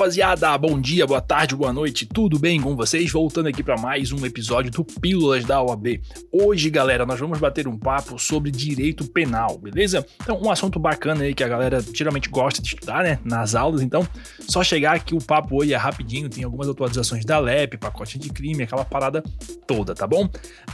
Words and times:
rapaziada, 0.00 0.56
bom 0.56 0.80
dia, 0.80 1.06
boa 1.06 1.20
tarde, 1.20 1.54
boa 1.54 1.74
noite, 1.74 2.06
tudo 2.06 2.38
bem 2.38 2.58
com 2.58 2.74
vocês? 2.74 3.12
Voltando 3.12 3.48
aqui 3.48 3.62
para 3.62 3.78
mais 3.78 4.10
um 4.12 4.24
episódio 4.24 4.70
do 4.70 4.82
Pílulas 4.82 5.44
da 5.44 5.62
OAB. 5.62 6.00
Hoje, 6.32 6.70
galera, 6.70 7.04
nós 7.04 7.20
vamos 7.20 7.38
bater 7.38 7.68
um 7.68 7.76
papo 7.76 8.18
sobre 8.18 8.50
direito 8.50 9.04
penal, 9.04 9.58
beleza? 9.58 10.06
Então, 10.22 10.40
um 10.42 10.50
assunto 10.50 10.78
bacana 10.78 11.24
aí 11.24 11.34
que 11.34 11.44
a 11.44 11.48
galera 11.48 11.84
geralmente 11.92 12.30
gosta 12.30 12.62
de 12.62 12.68
estudar, 12.68 13.04
né, 13.04 13.18
nas 13.22 13.54
aulas. 13.54 13.82
Então, 13.82 14.08
só 14.48 14.64
chegar 14.64 14.96
aqui, 14.96 15.14
o 15.14 15.22
papo 15.22 15.60
hoje 15.60 15.74
é 15.74 15.76
rapidinho, 15.76 16.30
tem 16.30 16.44
algumas 16.44 16.66
atualizações 16.66 17.22
da 17.26 17.38
LEP, 17.38 17.76
pacote 17.76 18.18
de 18.18 18.30
crime, 18.30 18.62
aquela 18.62 18.86
parada 18.86 19.22
toda, 19.66 19.94
tá 19.94 20.06
bom? 20.06 20.26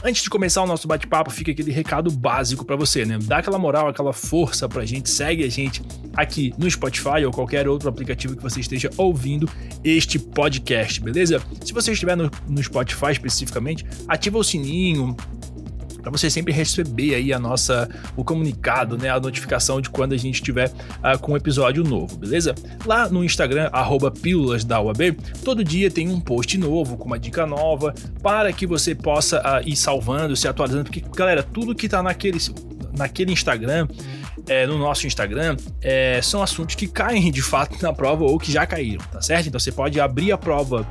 Antes 0.05 0.23
de 0.23 0.29
começar 0.29 0.63
o 0.63 0.65
nosso 0.65 0.87
bate-papo, 0.87 1.31
fica 1.31 1.51
aquele 1.51 1.73
recado 1.73 2.09
básico 2.09 2.63
para 2.63 2.77
você, 2.77 3.03
né? 3.03 3.19
Dá 3.21 3.39
aquela 3.39 3.59
moral, 3.59 3.89
aquela 3.89 4.13
força 4.13 4.69
pra 4.69 4.85
gente, 4.85 5.09
segue 5.09 5.43
a 5.43 5.49
gente 5.49 5.81
aqui 6.15 6.53
no 6.57 6.71
Spotify 6.71 7.25
ou 7.25 7.31
qualquer 7.33 7.67
outro 7.67 7.89
aplicativo 7.89 8.33
que 8.33 8.41
você 8.41 8.61
esteja 8.61 8.89
ouvindo 8.95 9.16
ouvindo 9.17 9.49
este 9.83 10.19
podcast, 10.19 11.01
beleza? 11.01 11.41
Se 11.63 11.73
você 11.73 11.91
estiver 11.91 12.15
no, 12.15 12.29
no 12.47 12.63
Spotify 12.63 13.11
especificamente, 13.11 13.83
ativa 14.07 14.37
o 14.37 14.43
sininho, 14.43 15.15
para 16.01 16.11
você 16.11 16.29
sempre 16.29 16.53
receber 16.53 17.15
aí 17.15 17.33
a 17.33 17.39
nossa 17.39 17.89
o 18.15 18.23
comunicado, 18.23 18.97
né, 18.97 19.09
a 19.09 19.19
notificação 19.19 19.81
de 19.81 19.89
quando 19.89 20.13
a 20.13 20.17
gente 20.17 20.35
estiver 20.35 20.69
uh, 20.69 21.19
com 21.19 21.33
um 21.33 21.37
episódio 21.37 21.83
novo, 21.83 22.15
beleza? 22.17 22.55
Lá 22.85 23.09
no 23.09 23.23
Instagram 23.25 23.69
pílulas 24.21 24.63
da 24.63 24.79
UAB, 24.79 25.17
todo 25.43 25.63
dia 25.63 25.91
tem 25.91 26.07
um 26.07 26.19
post 26.19 26.57
novo 26.57 26.95
com 26.95 27.05
uma 27.05 27.19
dica 27.19 27.45
nova 27.45 27.93
para 28.21 28.53
que 28.53 28.65
você 28.65 28.95
possa 28.95 29.41
uh, 29.41 29.67
ir 29.67 29.75
salvando, 29.75 30.35
se 30.35 30.47
atualizando, 30.47 30.85
porque 30.85 31.03
galera, 31.13 31.43
tudo 31.43 31.75
que 31.75 31.89
tá 31.89 32.01
naquele 32.01 32.37
naquele 32.97 33.31
Instagram 33.31 33.87
é, 34.47 34.65
no 34.67 34.77
nosso 34.77 35.07
Instagram 35.07 35.57
é, 35.81 36.21
são 36.21 36.41
assuntos 36.41 36.75
que 36.75 36.87
caem 36.87 37.31
de 37.31 37.41
fato 37.41 37.81
na 37.81 37.93
prova 37.93 38.23
ou 38.23 38.37
que 38.37 38.51
já 38.51 38.65
caíram, 38.65 39.03
tá 39.11 39.21
certo? 39.21 39.47
Então 39.47 39.59
você 39.59 39.71
pode 39.71 39.99
abrir 39.99 40.31
a 40.31 40.37
prova, 40.37 40.85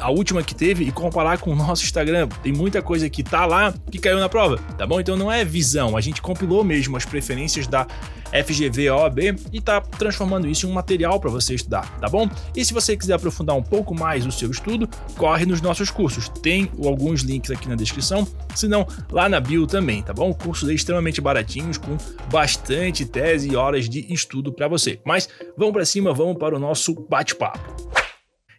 a 0.00 0.10
última 0.10 0.42
que 0.42 0.54
teve, 0.54 0.84
e 0.84 0.92
comparar 0.92 1.38
com 1.38 1.52
o 1.52 1.56
nosso 1.56 1.84
Instagram. 1.84 2.28
Tem 2.42 2.52
muita 2.52 2.82
coisa 2.82 3.08
que 3.08 3.22
tá 3.22 3.46
lá 3.46 3.72
que 3.90 3.98
caiu 3.98 4.18
na 4.18 4.28
prova, 4.28 4.58
tá 4.76 4.86
bom? 4.86 5.00
Então 5.00 5.16
não 5.16 5.30
é 5.30 5.44
visão, 5.44 5.96
a 5.96 6.00
gente 6.00 6.20
compilou 6.20 6.64
mesmo 6.64 6.96
as 6.96 7.04
preferências 7.04 7.66
da 7.66 7.86
FGV 8.32 8.90
OAB 8.90 9.18
e 9.52 9.60
tá 9.60 9.80
transformando 9.80 10.48
isso 10.48 10.66
em 10.66 10.70
um 10.70 10.72
material 10.72 11.20
para 11.20 11.30
você 11.30 11.54
estudar, 11.54 11.86
tá 11.98 12.08
bom? 12.08 12.28
E 12.56 12.64
se 12.64 12.72
você 12.72 12.96
quiser 12.96 13.14
aprofundar 13.14 13.54
um 13.56 13.62
pouco 13.62 13.94
mais 13.94 14.24
o 14.24 14.32
seu 14.32 14.50
estudo, 14.50 14.88
corre 15.16 15.44
nos 15.44 15.60
nossos 15.60 15.90
cursos. 15.90 16.28
Tem 16.28 16.70
alguns 16.82 17.20
links 17.20 17.50
aqui 17.50 17.68
na 17.68 17.74
descrição, 17.74 18.26
se 18.54 18.66
não, 18.66 18.86
lá 19.10 19.28
na 19.28 19.38
bio 19.38 19.66
também, 19.66 20.02
tá 20.02 20.12
bom? 20.12 20.32
Cursos 20.32 20.70
extremamente 20.70 21.20
baratinhos 21.20 21.76
com 21.76 21.96
bastante 22.30 23.04
tese 23.04 23.50
e 23.50 23.56
horas 23.56 23.88
de 23.88 24.12
estudo 24.12 24.52
para 24.52 24.66
você. 24.66 24.98
Mas 25.04 25.28
vamos 25.56 25.74
para 25.74 25.84
cima, 25.84 26.14
vamos 26.14 26.38
para 26.38 26.56
o 26.56 26.58
nosso 26.58 26.94
bate-papo. 27.08 28.01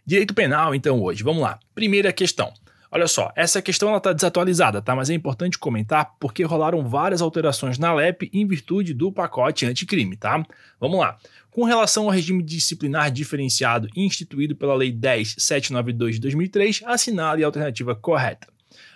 Direito 0.06 0.34
penal, 0.34 0.74
então, 0.74 1.02
hoje. 1.02 1.22
Vamos 1.22 1.42
lá. 1.42 1.58
Primeira 1.74 2.12
questão. 2.12 2.52
Olha 2.94 3.08
só, 3.08 3.32
essa 3.34 3.60
questão 3.60 3.96
está 3.96 4.12
desatualizada, 4.12 4.80
tá? 4.80 4.94
Mas 4.94 5.10
é 5.10 5.14
importante 5.14 5.58
comentar 5.58 6.14
porque 6.20 6.44
rolaram 6.44 6.88
várias 6.88 7.20
alterações 7.20 7.76
na 7.76 7.92
LEP 7.92 8.30
em 8.32 8.46
virtude 8.46 8.94
do 8.94 9.10
pacote 9.10 9.66
anticrime, 9.66 10.16
tá? 10.16 10.46
Vamos 10.78 11.00
lá. 11.00 11.18
Com 11.50 11.64
relação 11.64 12.04
ao 12.04 12.10
regime 12.10 12.40
disciplinar 12.40 13.10
diferenciado 13.10 13.88
instituído 13.96 14.54
pela 14.54 14.76
Lei 14.76 14.92
10.792 14.92 16.10
de 16.12 16.20
2003, 16.20 16.82
assinale 16.84 17.42
a 17.42 17.46
alternativa 17.46 17.96
correta. 17.96 18.46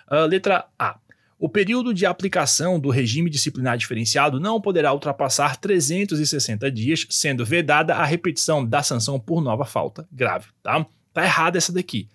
Uh, 0.09 0.25
letra 0.25 0.65
A. 0.79 0.97
O 1.37 1.49
período 1.49 1.93
de 1.93 2.05
aplicação 2.05 2.79
do 2.79 2.89
regime 2.89 3.29
disciplinar 3.29 3.77
diferenciado 3.77 4.39
não 4.39 4.61
poderá 4.61 4.93
ultrapassar 4.93 5.57
360 5.57 6.71
dias, 6.71 7.05
sendo 7.09 7.45
vedada 7.45 7.95
a 7.95 8.05
repetição 8.05 8.65
da 8.65 8.81
sanção 8.81 9.19
por 9.19 9.41
nova 9.41 9.65
falta 9.65 10.07
grave, 10.09 10.47
tá? 10.63 10.85
Tá 11.13 11.23
errada 11.23 11.57
essa 11.57 11.71
daqui. 11.71 12.07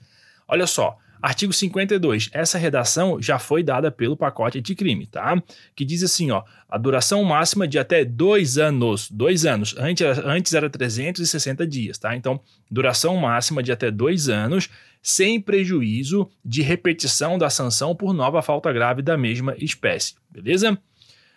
Olha 0.46 0.66
só, 0.66 0.98
Artigo 1.24 1.54
52. 1.54 2.28
Essa 2.34 2.58
redação 2.58 3.16
já 3.18 3.38
foi 3.38 3.62
dada 3.62 3.90
pelo 3.90 4.14
pacote 4.14 4.58
anticrime, 4.58 5.06
tá? 5.06 5.42
Que 5.74 5.82
diz 5.82 6.02
assim, 6.02 6.30
ó, 6.30 6.42
a 6.68 6.76
duração 6.76 7.24
máxima 7.24 7.66
de 7.66 7.78
até 7.78 8.04
dois 8.04 8.58
anos. 8.58 9.10
Dois 9.10 9.46
anos. 9.46 9.74
Antes, 9.78 10.06
antes 10.18 10.52
era 10.52 10.68
360 10.68 11.66
dias, 11.66 11.96
tá? 11.96 12.14
Então, 12.14 12.38
duração 12.70 13.16
máxima 13.16 13.62
de 13.62 13.72
até 13.72 13.90
dois 13.90 14.28
anos, 14.28 14.68
sem 15.02 15.40
prejuízo 15.40 16.28
de 16.44 16.60
repetição 16.60 17.38
da 17.38 17.48
sanção 17.48 17.96
por 17.96 18.12
nova 18.12 18.42
falta 18.42 18.70
grave 18.70 19.00
da 19.00 19.16
mesma 19.16 19.54
espécie, 19.58 20.16
beleza? 20.30 20.78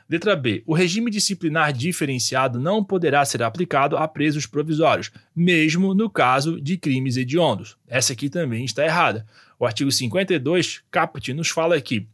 Letra 0.10 0.38
B. 0.38 0.64
O 0.66 0.74
regime 0.74 1.12
disciplinar 1.12 1.74
diferenciado 1.74 2.60
não 2.60 2.82
poderá 2.84 3.26
ser 3.26 3.44
aplicado 3.44 3.98
a 3.98 4.08
presos 4.08 4.46
provisórios, 4.46 5.12
mesmo 5.36 5.94
no 5.94 6.10
caso 6.10 6.62
de 6.62 6.78
crimes 6.78 7.18
hediondos. 7.18 7.78
Essa 7.88 8.14
aqui 8.14 8.30
também 8.30 8.64
está 8.64 8.86
errada. 8.86 9.26
O 9.60 9.66
artigo 9.66 9.92
52, 9.92 10.82
caput, 10.90 11.34
nos 11.34 11.50
fala 11.50 11.80
que 11.82 12.08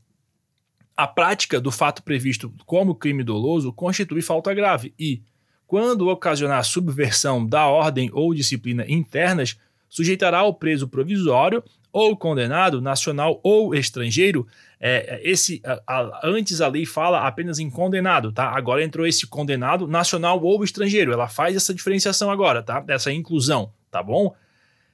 a 0.97 1.07
prática 1.07 1.61
do 1.61 1.71
fato 1.71 2.01
previsto 2.01 2.51
como 2.65 2.95
crime 2.95 3.23
doloso 3.23 3.71
constitui 3.71 4.21
falta 4.21 4.53
grave 4.53 4.93
e, 4.97 5.21
quando 5.67 6.07
ocasionar 6.07 6.63
subversão 6.63 7.45
da 7.45 7.67
ordem 7.67 8.09
ou 8.11 8.33
disciplina 8.33 8.85
internas, 8.87 9.57
sujeitará 9.87 10.43
o 10.43 10.53
preso 10.53 10.87
provisório 10.87 11.63
ou 11.91 12.17
condenado, 12.17 12.81
nacional 12.81 13.39
ou 13.43 13.75
estrangeiro, 13.75 14.47
é, 14.85 15.21
esse 15.23 15.61
a, 15.65 15.81
a, 15.87 16.19
antes 16.25 16.59
a 16.59 16.67
lei 16.67 16.85
fala 16.85 17.25
apenas 17.25 17.57
em 17.57 17.69
condenado, 17.69 18.33
tá? 18.33 18.49
Agora 18.49 18.83
entrou 18.83 19.07
esse 19.07 19.25
condenado 19.25 19.87
nacional 19.87 20.43
ou 20.43 20.61
estrangeiro. 20.61 21.13
Ela 21.13 21.29
faz 21.29 21.55
essa 21.55 21.73
diferenciação 21.73 22.29
agora, 22.29 22.61
tá? 22.61 22.83
Essa 22.89 23.09
inclusão, 23.09 23.71
tá 23.89 24.03
bom? 24.03 24.35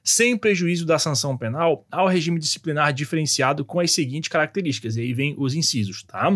Sem 0.04 0.36
prejuízo 0.38 0.86
da 0.86 0.96
sanção 0.96 1.36
penal, 1.36 1.84
ao 1.90 2.06
regime 2.06 2.38
disciplinar 2.38 2.92
diferenciado 2.92 3.64
com 3.64 3.80
as 3.80 3.90
seguintes 3.90 4.28
características. 4.28 4.96
E 4.96 5.00
aí 5.00 5.12
vem 5.12 5.34
os 5.36 5.54
incisos, 5.54 6.04
tá? 6.04 6.30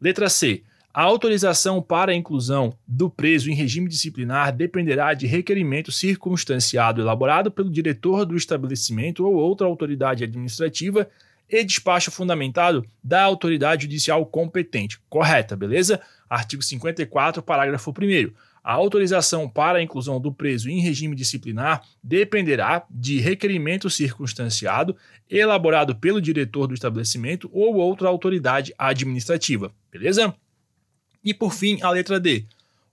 Letra 0.00 0.28
C. 0.28 0.62
A 0.92 1.02
autorização 1.02 1.82
para 1.82 2.12
a 2.12 2.14
inclusão 2.14 2.78
do 2.86 3.10
preso 3.10 3.50
em 3.50 3.54
regime 3.56 3.88
disciplinar 3.88 4.54
dependerá 4.54 5.14
de 5.14 5.26
requerimento 5.26 5.90
circunstanciado 5.90 7.00
elaborado 7.00 7.50
pelo 7.50 7.68
diretor 7.68 8.24
do 8.24 8.36
estabelecimento 8.36 9.26
ou 9.26 9.34
outra 9.34 9.66
autoridade 9.66 10.22
administrativa 10.22 11.10
e 11.54 11.64
despacho 11.64 12.10
fundamentado 12.10 12.84
da 13.02 13.22
autoridade 13.22 13.82
judicial 13.84 14.26
competente. 14.26 14.98
Correta, 15.08 15.54
beleza? 15.54 16.00
Artigo 16.28 16.62
54, 16.62 17.42
parágrafo 17.42 17.90
1. 17.90 18.32
A 18.64 18.72
autorização 18.72 19.48
para 19.48 19.78
a 19.78 19.82
inclusão 19.82 20.18
do 20.18 20.32
preso 20.32 20.68
em 20.68 20.80
regime 20.80 21.14
disciplinar 21.14 21.82
dependerá 22.02 22.84
de 22.90 23.20
requerimento 23.20 23.88
circunstanciado 23.88 24.96
elaborado 25.30 25.94
pelo 25.94 26.20
diretor 26.20 26.66
do 26.66 26.74
estabelecimento 26.74 27.48
ou 27.52 27.76
outra 27.76 28.08
autoridade 28.08 28.74
administrativa. 28.76 29.72
Beleza? 29.92 30.34
E 31.22 31.32
por 31.32 31.52
fim, 31.52 31.80
a 31.82 31.90
letra 31.90 32.18
D. 32.18 32.46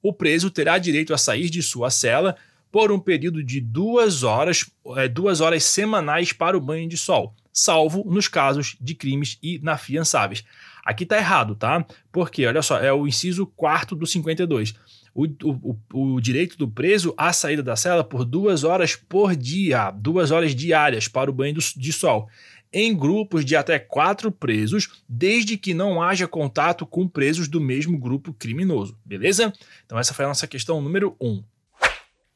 O 0.03 0.13
preso 0.13 0.51
terá 0.51 0.77
direito 0.77 1.13
a 1.13 1.17
sair 1.17 1.49
de 1.49 1.63
sua 1.63 1.89
cela 1.89 2.35
por 2.71 2.91
um 2.91 2.99
período 2.99 3.43
de 3.43 3.59
duas 3.59 4.23
horas, 4.23 4.69
é, 4.97 5.07
duas 5.07 5.41
horas 5.41 5.63
semanais 5.63 6.31
para 6.31 6.57
o 6.57 6.61
banho 6.61 6.87
de 6.87 6.95
sol, 6.95 7.35
salvo 7.53 8.03
nos 8.05 8.27
casos 8.27 8.75
de 8.79 8.95
crimes 8.95 9.37
inafiançáveis. 9.41 10.43
Aqui 10.85 11.03
está 11.03 11.17
errado, 11.17 11.55
tá? 11.55 11.85
Porque, 12.11 12.45
olha 12.45 12.61
só, 12.61 12.79
é 12.79 12.91
o 12.91 13.07
inciso 13.07 13.45
4 13.45 13.95
do 13.95 14.07
52. 14.07 14.73
O, 15.13 15.25
o, 15.43 15.77
o, 15.93 16.21
direito 16.21 16.57
do 16.57 16.67
preso 16.67 17.13
à 17.17 17.33
saída 17.33 17.61
da 17.61 17.75
cela 17.75 18.03
por 18.03 18.23
duas 18.23 18.63
horas 18.63 18.95
por 18.95 19.35
dia, 19.35 19.91
duas 19.91 20.31
horas 20.31 20.55
diárias 20.55 21.07
para 21.07 21.29
o 21.29 21.33
banho 21.33 21.53
de 21.53 21.91
sol 21.91 22.29
em 22.73 22.95
grupos 22.95 23.43
de 23.43 23.55
até 23.55 23.77
quatro 23.77 24.31
presos, 24.31 25.03
desde 25.07 25.57
que 25.57 25.73
não 25.73 26.01
haja 26.01 26.27
contato 26.27 26.85
com 26.85 27.07
presos 27.07 27.47
do 27.47 27.59
mesmo 27.59 27.97
grupo 27.97 28.33
criminoso, 28.33 28.97
beleza? 29.03 29.51
Então, 29.85 29.99
essa 29.99 30.13
foi 30.13 30.25
a 30.25 30.29
nossa 30.29 30.47
questão 30.47 30.79
número 30.79 31.15
um. 31.19 31.43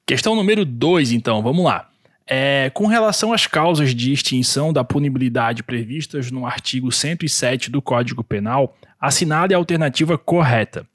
Questão 0.05 0.35
número 0.35 0.65
dois, 0.65 1.11
então, 1.11 1.41
vamos 1.41 1.63
lá. 1.63 1.89
É, 2.27 2.71
com 2.73 2.87
relação 2.87 3.31
às 3.31 3.45
causas 3.45 3.93
de 3.93 4.11
extinção 4.11 4.73
da 4.73 4.83
punibilidade 4.83 5.61
previstas 5.61 6.31
no 6.31 6.45
artigo 6.45 6.91
107 6.91 7.69
do 7.69 7.81
Código 7.81 8.23
Penal, 8.23 8.75
assinale 8.99 9.53
a 9.53 9.57
alternativa 9.57 10.17
correta. 10.17 10.87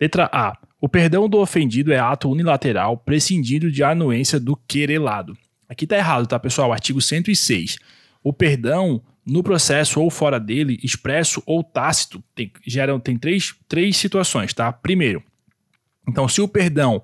Letra 0.00 0.30
A. 0.32 0.56
O 0.80 0.88
perdão 0.88 1.28
do 1.28 1.38
ofendido 1.38 1.92
é 1.92 1.98
ato 1.98 2.30
unilateral, 2.30 2.96
prescindindo 2.96 3.70
de 3.70 3.82
anuência 3.82 4.38
do 4.38 4.54
querelado. 4.54 5.36
Aqui 5.68 5.84
está 5.84 5.96
errado, 5.96 6.26
tá, 6.26 6.38
pessoal? 6.38 6.72
Artigo 6.72 7.00
106 7.00 7.78
o 8.22 8.32
perdão 8.32 9.02
no 9.24 9.42
processo 9.42 10.00
ou 10.00 10.10
fora 10.10 10.40
dele, 10.40 10.78
expresso 10.82 11.42
ou 11.46 11.62
tácito, 11.62 12.22
tem, 12.34 12.50
geram, 12.66 12.98
tem 12.98 13.16
três, 13.16 13.54
três 13.68 13.96
situações, 13.96 14.52
tá? 14.54 14.72
Primeiro, 14.72 15.22
então, 16.06 16.26
se 16.26 16.40
o 16.40 16.48
perdão 16.48 17.02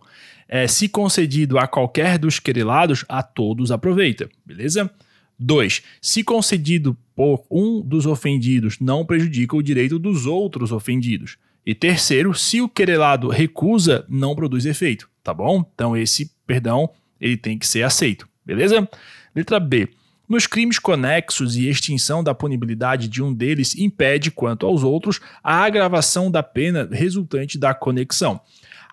é 0.49 0.67
se 0.67 0.88
concedido 0.88 1.58
a 1.58 1.67
qualquer 1.67 2.19
dos 2.19 2.38
querelados, 2.38 3.05
a 3.08 3.23
todos 3.23 3.70
aproveita, 3.70 4.29
beleza? 4.44 4.91
Dois, 5.38 5.82
Se 6.00 6.23
concedido 6.23 6.96
por 7.14 7.44
um 7.50 7.81
dos 7.81 8.06
ofendidos, 8.06 8.79
não 8.79 9.05
prejudica 9.05 9.56
o 9.56 9.62
direito 9.62 9.99
dos 9.99 10.26
outros 10.26 10.70
ofendidos. 10.70 11.37
E 11.67 11.75
terceiro, 11.75 12.35
se 12.35 12.61
o 12.61 12.69
querelado 12.69 13.29
recusa, 13.29 14.05
não 14.08 14.35
produz 14.35 14.64
efeito, 14.64 15.08
tá 15.23 15.32
bom? 15.35 15.64
Então 15.75 15.96
esse 15.96 16.31
perdão 16.46 16.91
ele 17.20 17.37
tem 17.37 17.58
que 17.58 17.67
ser 17.67 17.82
aceito, 17.82 18.29
beleza? 18.44 18.88
Letra 19.35 19.58
B. 19.58 19.88
Nos 20.29 20.46
crimes 20.46 20.79
conexos 20.79 21.56
e 21.56 21.69
extinção 21.69 22.25
da 22.25 22.35
punibilidade 22.35 23.08
de 23.08 23.23
um 23.23 23.32
deles 23.32 23.76
impede, 23.76 24.31
quanto 24.31 24.67
aos 24.67 24.82
outros, 24.82 25.20
a 25.43 25.62
agravação 25.62 26.31
da 26.31 26.43
pena 26.43 26.88
resultante 26.91 27.58
da 27.58 27.75
conexão. 27.75 28.41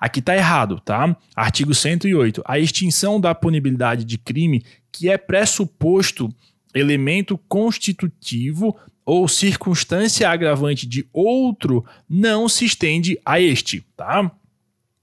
Aqui 0.01 0.19
está 0.19 0.35
errado, 0.35 0.79
tá? 0.79 1.15
Artigo 1.35 1.75
108. 1.75 2.41
A 2.43 2.57
extinção 2.57 3.21
da 3.21 3.35
punibilidade 3.35 4.03
de 4.03 4.17
crime 4.17 4.65
que 4.91 5.07
é 5.07 5.15
pressuposto 5.15 6.33
elemento 6.73 7.37
constitutivo 7.47 8.75
ou 9.05 9.27
circunstância 9.27 10.27
agravante 10.27 10.87
de 10.87 11.07
outro 11.13 11.85
não 12.09 12.49
se 12.49 12.65
estende 12.65 13.19
a 13.23 13.39
este, 13.39 13.85
tá? 13.95 14.31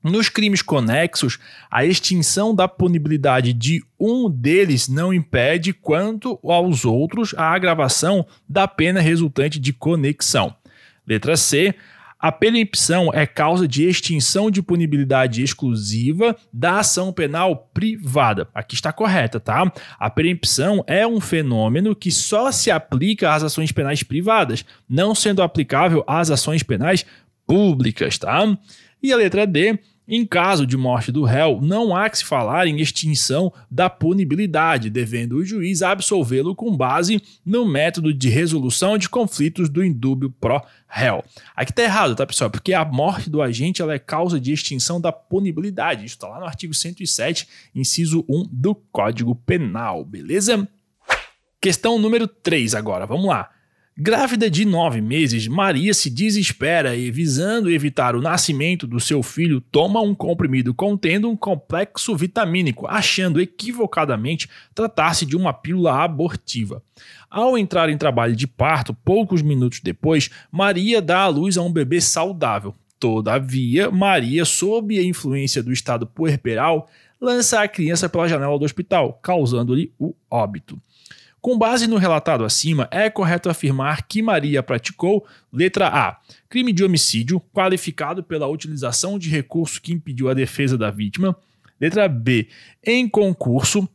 Nos 0.03 0.29
crimes 0.29 0.63
conexos, 0.63 1.39
a 1.71 1.85
extinção 1.85 2.55
da 2.55 2.67
punibilidade 2.67 3.53
de 3.53 3.85
um 4.01 4.29
deles 4.29 4.89
não 4.89 5.15
impede, 5.15 5.73
quanto 5.73 6.41
aos 6.43 6.85
outros, 6.85 7.35
a 7.37 7.53
agravação 7.53 8.27
da 8.49 8.67
pena 8.67 9.01
resultante 9.01 9.61
de 9.61 9.73
conexão. 9.73 10.55
Letra 11.07 11.37
C. 11.37 11.75
A 12.21 12.33
perempção 12.33 13.11
é 13.15 13.25
causa 13.25 13.69
de 13.69 13.89
extinção 13.89 14.51
de 14.51 14.61
punibilidade 14.61 15.41
exclusiva 15.41 16.37
da 16.53 16.81
ação 16.81 17.13
penal 17.13 17.71
privada. 17.73 18.49
Aqui 18.53 18.75
está 18.75 18.93
correta, 18.93 19.39
tá? 19.39 19.73
A 20.01 20.11
perempção 20.11 20.83
é 20.89 21.07
um 21.07 21.21
fenômeno 21.21 21.95
que 21.95 22.11
só 22.11 22.51
se 22.51 22.73
aplica 22.73 23.33
às 23.33 23.45
ações 23.45 23.71
penais 23.71 24.03
privadas, 24.03 24.65
não 24.89 25.15
sendo 25.15 25.43
aplicável 25.43 26.03
às 26.09 26.29
ações 26.29 26.65
penais 26.65 27.07
públicas, 27.47 28.19
tá? 28.19 28.59
E 29.01 29.13
a 29.13 29.17
letra 29.17 29.47
D, 29.47 29.79
em 30.09 30.25
caso 30.25 30.67
de 30.67 30.75
morte 30.75 31.13
do 31.13 31.23
réu, 31.23 31.61
não 31.61 31.95
há 31.95 32.09
que 32.09 32.17
se 32.17 32.25
falar 32.25 32.67
em 32.67 32.81
extinção 32.81 33.53
da 33.71 33.91
punibilidade, 33.91 34.89
devendo 34.89 35.37
o 35.37 35.45
juiz 35.45 35.83
absolvê-lo 35.83 36.55
com 36.57 36.75
base 36.75 37.23
no 37.45 37.67
método 37.67 38.15
de 38.15 38.31
resolução 38.31 38.97
de 38.97 39.07
conflitos 39.07 39.69
do 39.69 39.85
indúbio 39.85 40.31
pró-réu. 40.41 41.23
Aqui 41.55 41.75
tá 41.75 41.83
errado, 41.83 42.17
tá, 42.17 42.27
pessoal? 42.27 42.49
Porque 42.49 42.73
a 42.73 42.87
morte 42.87 43.29
do 43.29 43.43
agente 43.43 43.83
ela 43.83 43.93
é 43.93 43.99
causa 43.99 44.41
de 44.41 44.51
extinção 44.51 44.99
da 44.99 45.13
punibilidade. 45.13 46.07
Isso 46.07 46.15
está 46.15 46.29
lá 46.29 46.41
no 46.41 46.47
artigo 46.47 46.73
107, 46.73 47.47
inciso 47.75 48.25
1 48.27 48.49
do 48.51 48.75
Código 48.75 49.35
Penal, 49.35 50.07
beleza? 50.07 50.67
Questão 51.61 51.99
número 51.99 52.27
3 52.27 52.75
agora, 52.75 53.05
vamos 53.05 53.27
lá. 53.27 53.51
Grávida 54.01 54.49
de 54.49 54.65
nove 54.65 55.01
meses, 55.01 55.49
Maria 55.49 55.93
se 55.93 56.09
desespera 56.09 56.95
e, 56.95 57.11
visando 57.11 57.69
evitar 57.69 58.15
o 58.15 58.23
nascimento 58.23 58.87
do 58.87 59.01
seu 59.01 59.25
filho, 59.25 59.61
toma 59.61 60.01
um 60.01 60.15
comprimido 60.15 60.73
contendo 60.73 61.29
um 61.29 61.37
complexo 61.37 62.15
vitamínico, 62.15 62.87
achando 62.87 63.41
equivocadamente 63.41 64.49
tratar-se 64.73 65.27
de 65.27 65.37
uma 65.37 65.53
pílula 65.53 66.01
abortiva. 66.01 66.81
Ao 67.29 67.59
entrar 67.59 67.91
em 67.91 67.99
trabalho 67.99 68.37
de 68.37 68.47
parto, 68.47 68.95
poucos 68.95 69.43
minutos 69.43 69.81
depois, 69.81 70.31
Maria 70.49 71.03
dá 71.03 71.23
à 71.23 71.27
luz 71.27 71.59
a 71.59 71.63
um 71.63 71.73
bebê 71.73 72.01
saudável. 72.01 72.77
Todavia, 73.01 73.91
Maria, 73.91 74.45
sob 74.45 74.97
a 74.97 75.03
influência 75.03 75.61
do 75.61 75.73
estado 75.73 76.07
puerperal, 76.07 76.89
lança 77.21 77.63
a 77.63 77.67
criança 77.67 78.09
pela 78.09 78.29
janela 78.29 78.57
do 78.61 78.65
hospital, 78.65 79.19
causando-lhe 79.21 79.93
o 79.99 80.15
óbito. 80.31 80.81
Com 81.41 81.57
base 81.57 81.87
no 81.87 81.97
relatado 81.97 82.45
acima, 82.45 82.89
é 82.91 83.09
correto 83.09 83.49
afirmar 83.49 84.07
que 84.09 84.21
Maria 84.21 84.63
praticou, 84.63 85.25
letra 85.53 85.87
A, 85.87 86.19
crime 86.49 86.73
de 86.73 86.83
homicídio 86.83 87.41
qualificado 87.53 88.25
pela 88.25 88.49
utilização 88.49 89.19
de 89.19 89.31
recurso 89.31 89.81
que 89.81 89.93
impediu 89.93 90.29
a 90.29 90.35
defesa 90.35 90.77
da 90.77 90.91
vítima, 90.91 91.37
letra 91.81 92.09
B, 92.09 92.49
em 92.85 93.09
concurso 93.09 93.89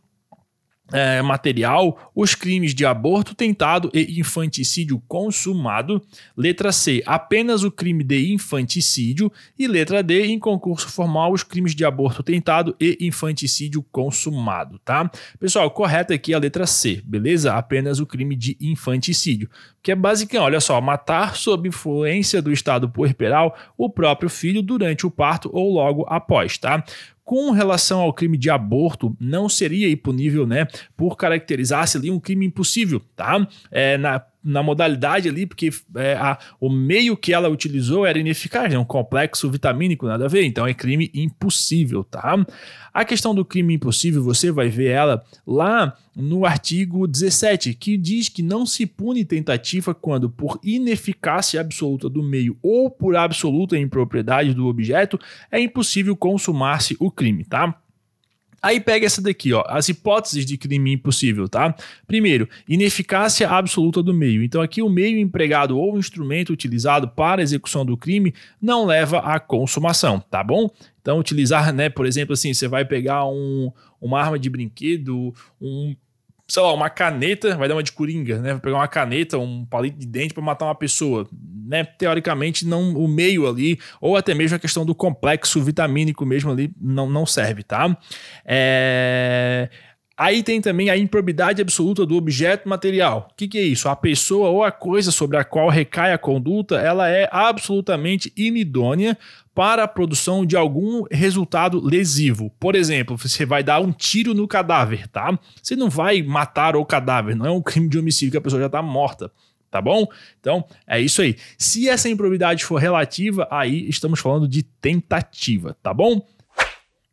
é, 0.91 1.21
material 1.21 2.11
os 2.13 2.35
crimes 2.35 2.73
de 2.73 2.85
aborto 2.85 3.33
tentado 3.33 3.89
e 3.93 4.19
infanticídio 4.19 5.01
consumado. 5.07 6.01
Letra 6.35 6.71
C, 6.71 7.01
apenas 7.05 7.63
o 7.63 7.71
crime 7.71 8.03
de 8.03 8.33
infanticídio. 8.33 9.31
E 9.57 9.67
letra 9.67 10.03
D, 10.03 10.25
em 10.25 10.37
concurso 10.37 10.89
formal, 10.89 11.31
os 11.31 11.43
crimes 11.43 11.73
de 11.73 11.85
aborto 11.85 12.21
tentado 12.21 12.75
e 12.79 12.97
infanticídio 13.01 13.83
consumado, 13.91 14.79
tá? 14.79 15.09
Pessoal, 15.39 15.69
correto 15.71 16.13
aqui 16.13 16.33
a 16.33 16.39
letra 16.39 16.67
C, 16.67 17.01
beleza? 17.05 17.53
Apenas 17.53 17.99
o 17.99 18.05
crime 18.05 18.35
de 18.35 18.57
infanticídio. 18.59 19.49
Que 19.81 19.91
é 19.91 19.95
basicamente, 19.95 20.45
olha 20.45 20.61
só, 20.61 20.79
matar 20.79 21.35
sob 21.35 21.67
influência 21.67 22.41
do 22.41 22.51
estado 22.51 22.87
puerperal 22.89 23.57
o 23.77 23.89
próprio 23.89 24.29
filho 24.29 24.61
durante 24.61 25.05
o 25.05 25.11
parto 25.11 25.49
ou 25.51 25.73
logo 25.73 26.05
após, 26.07 26.57
tá? 26.57 26.83
Com 27.23 27.51
relação 27.51 28.01
ao 28.01 28.13
crime 28.13 28.37
de 28.37 28.49
aborto, 28.49 29.15
não 29.19 29.47
seria 29.47 29.89
impunível, 29.89 30.45
né, 30.45 30.67
por 30.97 31.15
caracterizar-se 31.15 31.97
ali 31.97 32.11
um 32.11 32.19
crime 32.19 32.45
impossível, 32.45 33.01
tá? 33.15 33.47
É, 33.71 33.97
na 33.97 34.21
na 34.43 34.61
modalidade 34.61 35.29
ali, 35.29 35.45
porque 35.45 35.69
é, 35.95 36.15
a, 36.15 36.37
o 36.59 36.69
meio 36.69 37.15
que 37.15 37.33
ela 37.33 37.47
utilizou 37.47 38.05
era 38.05 38.19
ineficaz, 38.19 38.73
é 38.73 38.77
um 38.77 38.83
complexo 38.83 39.49
vitamínico, 39.49 40.05
nada 40.05 40.25
a 40.25 40.27
ver, 40.27 40.43
então 40.43 40.67
é 40.67 40.73
crime 40.73 41.09
impossível, 41.13 42.03
tá? 42.03 42.35
A 42.93 43.05
questão 43.05 43.33
do 43.33 43.45
crime 43.45 43.73
impossível, 43.73 44.23
você 44.23 44.51
vai 44.51 44.69
ver 44.69 44.89
ela 44.89 45.23
lá 45.47 45.97
no 46.15 46.45
artigo 46.45 47.07
17, 47.07 47.73
que 47.73 47.97
diz 47.97 48.29
que 48.29 48.43
não 48.43 48.65
se 48.65 48.85
pune 48.85 49.25
tentativa 49.25 49.95
quando, 49.95 50.29
por 50.29 50.59
ineficácia 50.63 51.59
absoluta 51.59 52.07
do 52.07 52.21
meio 52.21 52.57
ou 52.61 52.91
por 52.91 53.15
absoluta 53.15 53.77
impropriedade 53.77 54.53
do 54.53 54.67
objeto, 54.67 55.19
é 55.51 55.59
impossível 55.59 56.15
consumar-se 56.15 56.95
o 56.99 57.09
crime, 57.09 57.43
tá? 57.45 57.79
Aí 58.63 58.79
pega 58.79 59.05
essa 59.05 59.21
daqui, 59.21 59.51
ó, 59.51 59.61
as 59.67 59.89
hipóteses 59.89 60.45
de 60.45 60.57
crime 60.57 60.93
impossível, 60.93 61.49
tá? 61.49 61.75
Primeiro, 62.07 62.47
ineficácia 62.65 63.49
absoluta 63.49 64.01
do 64.01 64.13
meio. 64.13 64.41
Então 64.41 64.61
aqui 64.61 64.81
o 64.81 64.87
meio 64.87 65.19
empregado 65.19 65.77
ou 65.77 65.97
instrumento 65.97 66.53
utilizado 66.53 67.09
para 67.09 67.41
a 67.41 67.43
execução 67.43 67.85
do 67.85 67.97
crime 67.97 68.33
não 68.61 68.85
leva 68.85 69.19
à 69.19 69.37
consumação, 69.37 70.17
tá 70.17 70.41
bom? 70.41 70.69
Então 71.01 71.19
utilizar, 71.19 71.73
né, 71.73 71.89
por 71.89 72.05
exemplo, 72.05 72.31
assim, 72.33 72.53
você 72.53 72.65
vai 72.65 72.85
pegar 72.85 73.25
um, 73.27 73.69
uma 73.99 74.21
arma 74.21 74.39
de 74.39 74.49
brinquedo, 74.49 75.35
um 75.61 75.93
sei 76.53 76.61
lá, 76.61 76.71
uma 76.71 76.87
caneta, 76.87 77.57
vai 77.57 77.67
dar 77.67 77.73
uma 77.73 77.81
de 77.81 77.91
coringa, 77.91 78.37
né? 78.37 78.51
Vai 78.51 78.61
pegar 78.61 78.75
uma 78.75 78.87
caneta, 78.87 79.39
um 79.39 79.65
palito 79.65 79.97
de 79.97 80.05
dente 80.05 80.35
para 80.35 80.43
matar 80.43 80.65
uma 80.65 80.75
pessoa, 80.75 81.27
né? 81.65 81.83
Teoricamente, 81.83 82.63
não 82.63 82.93
o 82.93 83.07
meio 83.07 83.49
ali, 83.49 83.79
ou 83.99 84.15
até 84.15 84.35
mesmo 84.35 84.55
a 84.55 84.59
questão 84.59 84.85
do 84.85 84.93
complexo 84.93 85.59
vitamínico 85.63 86.23
mesmo 86.27 86.51
ali, 86.51 86.71
não, 86.79 87.09
não 87.09 87.25
serve, 87.25 87.63
tá? 87.63 87.97
É. 88.45 89.67
Aí 90.15 90.43
tem 90.43 90.61
também 90.61 90.91
a 90.91 90.95
improbidade 90.95 91.59
absoluta 91.59 92.05
do 92.05 92.15
objeto 92.15 92.69
material. 92.69 93.29
O 93.31 93.35
que, 93.35 93.47
que, 93.47 93.57
é 93.57 93.63
isso? 93.63 93.89
A 93.89 93.95
pessoa 93.95 94.49
ou 94.49 94.63
a 94.63 94.71
coisa 94.71 95.11
sobre 95.11 95.37
a 95.37 95.43
qual 95.43 95.69
recai 95.69 96.13
a 96.13 96.19
conduta, 96.19 96.75
ela 96.75 97.09
é 97.09 97.27
absolutamente 97.31 98.31
inidônea 98.37 99.17
para 99.53 99.83
a 99.83 99.87
produção 99.87 100.45
de 100.45 100.55
algum 100.55 101.03
resultado 101.11 101.79
lesivo. 101.79 102.51
Por 102.59 102.75
exemplo, 102.75 103.17
você 103.17 103.45
vai 103.45 103.63
dar 103.63 103.79
um 103.79 103.91
tiro 103.91 104.33
no 104.33 104.47
cadáver, 104.47 105.07
tá? 105.07 105.37
Você 105.61 105.75
não 105.75 105.89
vai 105.89 106.21
matar 106.23 106.75
o 106.75 106.85
cadáver, 106.85 107.35
não 107.35 107.45
é 107.45 107.51
um 107.51 107.61
crime 107.61 107.87
de 107.87 107.99
homicídio 107.99 108.31
que 108.31 108.37
a 108.37 108.41
pessoa 108.41 108.59
já 108.59 108.67
está 108.67 108.81
morta. 108.81 109.31
Tá 109.69 109.81
bom? 109.81 110.05
Então, 110.39 110.63
é 110.85 111.01
isso 111.01 111.19
aí. 111.19 111.35
Se 111.57 111.89
essa 111.89 112.07
improbidade 112.07 112.63
for 112.63 112.79
relativa, 112.79 113.47
aí 113.49 113.89
estamos 113.89 114.19
falando 114.19 114.47
de 114.47 114.61
tentativa, 114.61 115.75
tá 115.81 115.91
bom? 115.91 116.23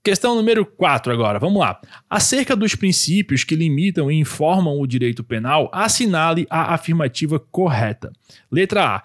Questão 0.02 0.34
número 0.34 0.64
4 0.64 1.12
agora, 1.12 1.38
vamos 1.38 1.60
lá. 1.60 1.78
Acerca 2.08 2.56
dos 2.56 2.74
princípios 2.74 3.44
que 3.44 3.54
limitam 3.54 4.10
e 4.10 4.18
informam 4.18 4.78
o 4.78 4.86
direito 4.86 5.24
penal, 5.24 5.70
assinale 5.72 6.46
a 6.50 6.74
afirmativa 6.74 7.38
correta. 7.38 8.10
Letra 8.50 8.96
A. 8.96 9.02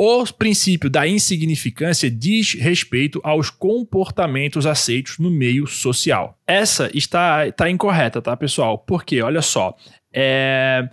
O 0.00 0.24
princípio 0.26 0.88
da 0.88 1.08
insignificância 1.08 2.08
diz 2.08 2.54
respeito 2.54 3.20
aos 3.24 3.50
comportamentos 3.50 4.64
aceitos 4.64 5.18
no 5.18 5.28
meio 5.28 5.66
social. 5.66 6.38
Essa 6.46 6.88
está, 6.94 7.48
está 7.48 7.68
incorreta, 7.68 8.22
tá, 8.22 8.36
pessoal? 8.36 8.78
Porque, 8.78 9.20
olha 9.20 9.42
só, 9.42 9.76
é 10.12 10.88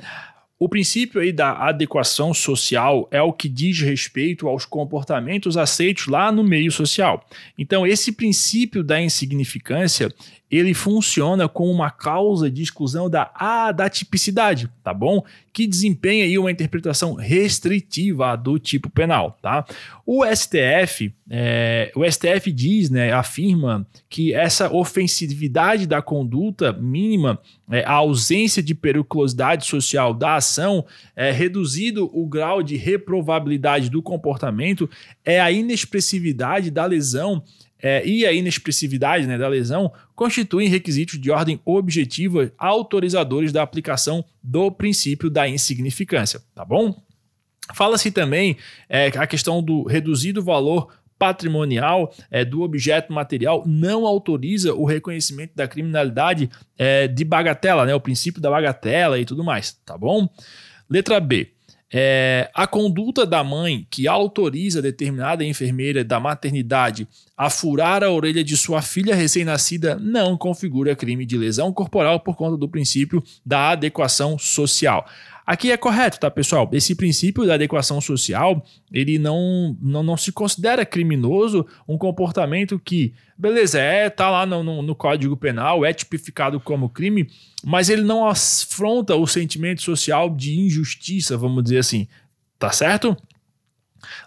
o 0.57 0.69
princípio 0.69 1.19
aí 1.19 1.33
da 1.33 1.51
adequação 1.51 2.33
social 2.33 3.09
é 3.11 3.21
o 3.21 3.33
que 3.33 3.49
diz 3.49 3.81
respeito 3.81 4.47
aos 4.47 4.65
comportamentos 4.65 5.57
aceitos 5.57 6.07
lá 6.07 6.31
no 6.31 6.45
meio 6.45 6.71
social. 6.71 7.27
Então, 7.57 7.85
esse 7.85 8.13
princípio 8.13 8.81
da 8.81 9.01
insignificância, 9.01 10.13
ele 10.49 10.73
funciona 10.73 11.49
como 11.49 11.71
uma 11.71 11.89
causa 11.89 12.49
de 12.51 12.61
exclusão 12.61 13.09
da 13.09 13.31
adatipicidade, 13.33 14.69
tá 14.83 14.93
bom? 14.93 15.23
Que 15.51 15.65
desempenha 15.65 16.23
aí 16.23 16.37
uma 16.37 16.51
interpretação 16.51 17.15
restritiva 17.15 18.35
do 18.35 18.59
tipo 18.59 18.89
penal, 18.89 19.37
tá? 19.41 19.65
O 20.05 20.23
STF, 20.23 21.11
é, 21.27 21.91
o 21.95 22.03
STF 22.09 22.51
diz, 22.51 22.91
né, 22.91 23.11
afirma 23.11 23.87
que 24.07 24.33
essa 24.33 24.71
ofensividade 24.71 25.87
da 25.87 25.99
conduta 26.01 26.71
mínima, 26.71 27.39
é, 27.71 27.83
a 27.83 27.93
ausência 27.93 28.61
de 28.61 28.75
periculosidade 28.75 29.65
social 29.65 30.13
da 30.13 30.35
ação, 30.35 30.85
é, 31.15 31.31
reduzido 31.31 32.09
o 32.13 32.27
grau 32.27 32.61
de 32.61 32.75
reprovabilidade 32.75 33.89
do 33.89 34.01
comportamento, 34.01 34.87
é 35.23 35.41
a 35.41 35.51
inexpressividade 35.51 36.69
da 36.69 36.85
lesão 36.85 37.41
é, 37.81 38.05
e 38.05 38.25
a 38.25 38.31
inexpressividade 38.31 39.27
né, 39.27 39.37
da 39.37 39.47
lesão 39.47 39.91
constituem 40.15 40.67
requisitos 40.69 41.19
de 41.19 41.29
ordem 41.31 41.59
objetiva 41.65 42.51
autorizadores 42.57 43.51
da 43.51 43.61
aplicação 43.61 44.23
do 44.41 44.71
princípio 44.71 45.29
da 45.29 45.47
insignificância, 45.47 46.41
tá 46.53 46.63
bom? 46.63 46.95
Fala-se 47.73 48.11
também 48.11 48.57
é, 48.87 49.07
a 49.07 49.27
questão 49.27 49.61
do 49.61 49.83
reduzido 49.83 50.43
valor 50.43 50.87
patrimonial 51.17 52.13
é, 52.29 52.43
do 52.43 52.61
objeto 52.61 53.11
material 53.11 53.63
não 53.65 54.05
autoriza 54.05 54.73
o 54.73 54.85
reconhecimento 54.85 55.55
da 55.55 55.67
criminalidade 55.67 56.49
é, 56.77 57.07
de 57.07 57.23
bagatela, 57.23 57.85
né, 57.85 57.95
o 57.95 58.01
princípio 58.01 58.41
da 58.41 58.49
bagatela 58.49 59.19
e 59.19 59.25
tudo 59.25 59.43
mais, 59.43 59.73
tá 59.85 59.97
bom? 59.97 60.27
Letra 60.89 61.19
B. 61.19 61.54
É, 61.93 62.49
a 62.53 62.65
conduta 62.65 63.25
da 63.25 63.43
mãe 63.43 63.85
que 63.91 64.07
autoriza 64.07 64.81
determinada 64.81 65.45
enfermeira 65.45 66.03
da 66.03 66.19
maternidade 66.19 67.07
a 67.37 67.49
furar 67.49 68.03
a 68.03 68.09
orelha 68.09 68.43
de 68.43 68.57
sua 68.57 68.81
filha 68.81 69.13
recém-nascida 69.13 69.95
não 69.95 70.35
configura 70.35 70.95
crime 70.95 71.25
de 71.25 71.37
lesão 71.37 71.71
corporal 71.71 72.19
por 72.19 72.35
conta 72.35 72.57
do 72.57 72.67
princípio 72.67 73.23
da 73.45 73.71
adequação 73.71 74.37
social. 74.37 75.05
Aqui 75.45 75.71
é 75.71 75.77
correto, 75.77 76.19
tá, 76.19 76.31
pessoal? 76.31 76.67
Esse 76.73 76.95
princípio 76.95 77.45
da 77.45 77.53
adequação 77.53 78.01
social, 78.01 78.65
ele 78.91 79.19
não, 79.19 79.77
não, 79.79 80.01
não 80.01 80.17
se 80.17 80.31
considera 80.31 80.83
criminoso 80.83 81.67
um 81.87 81.99
comportamento 81.99 82.79
que, 82.79 83.13
beleza, 83.37 83.79
é, 83.79 84.09
tá 84.09 84.29
lá 84.31 84.45
no, 84.45 84.63
no, 84.63 84.81
no 84.81 84.95
Código 84.95 85.37
Penal, 85.37 85.85
é 85.85 85.93
tipificado 85.93 86.59
como 86.59 86.89
crime, 86.89 87.29
mas 87.63 87.89
ele 87.89 88.01
não 88.01 88.27
afronta 88.27 89.15
o 89.15 89.27
sentimento 89.27 89.83
social 89.83 90.31
de 90.31 90.59
injustiça, 90.59 91.37
vamos 91.37 91.63
dizer 91.63 91.77
assim, 91.77 92.07
tá 92.57 92.71
certo? 92.71 93.15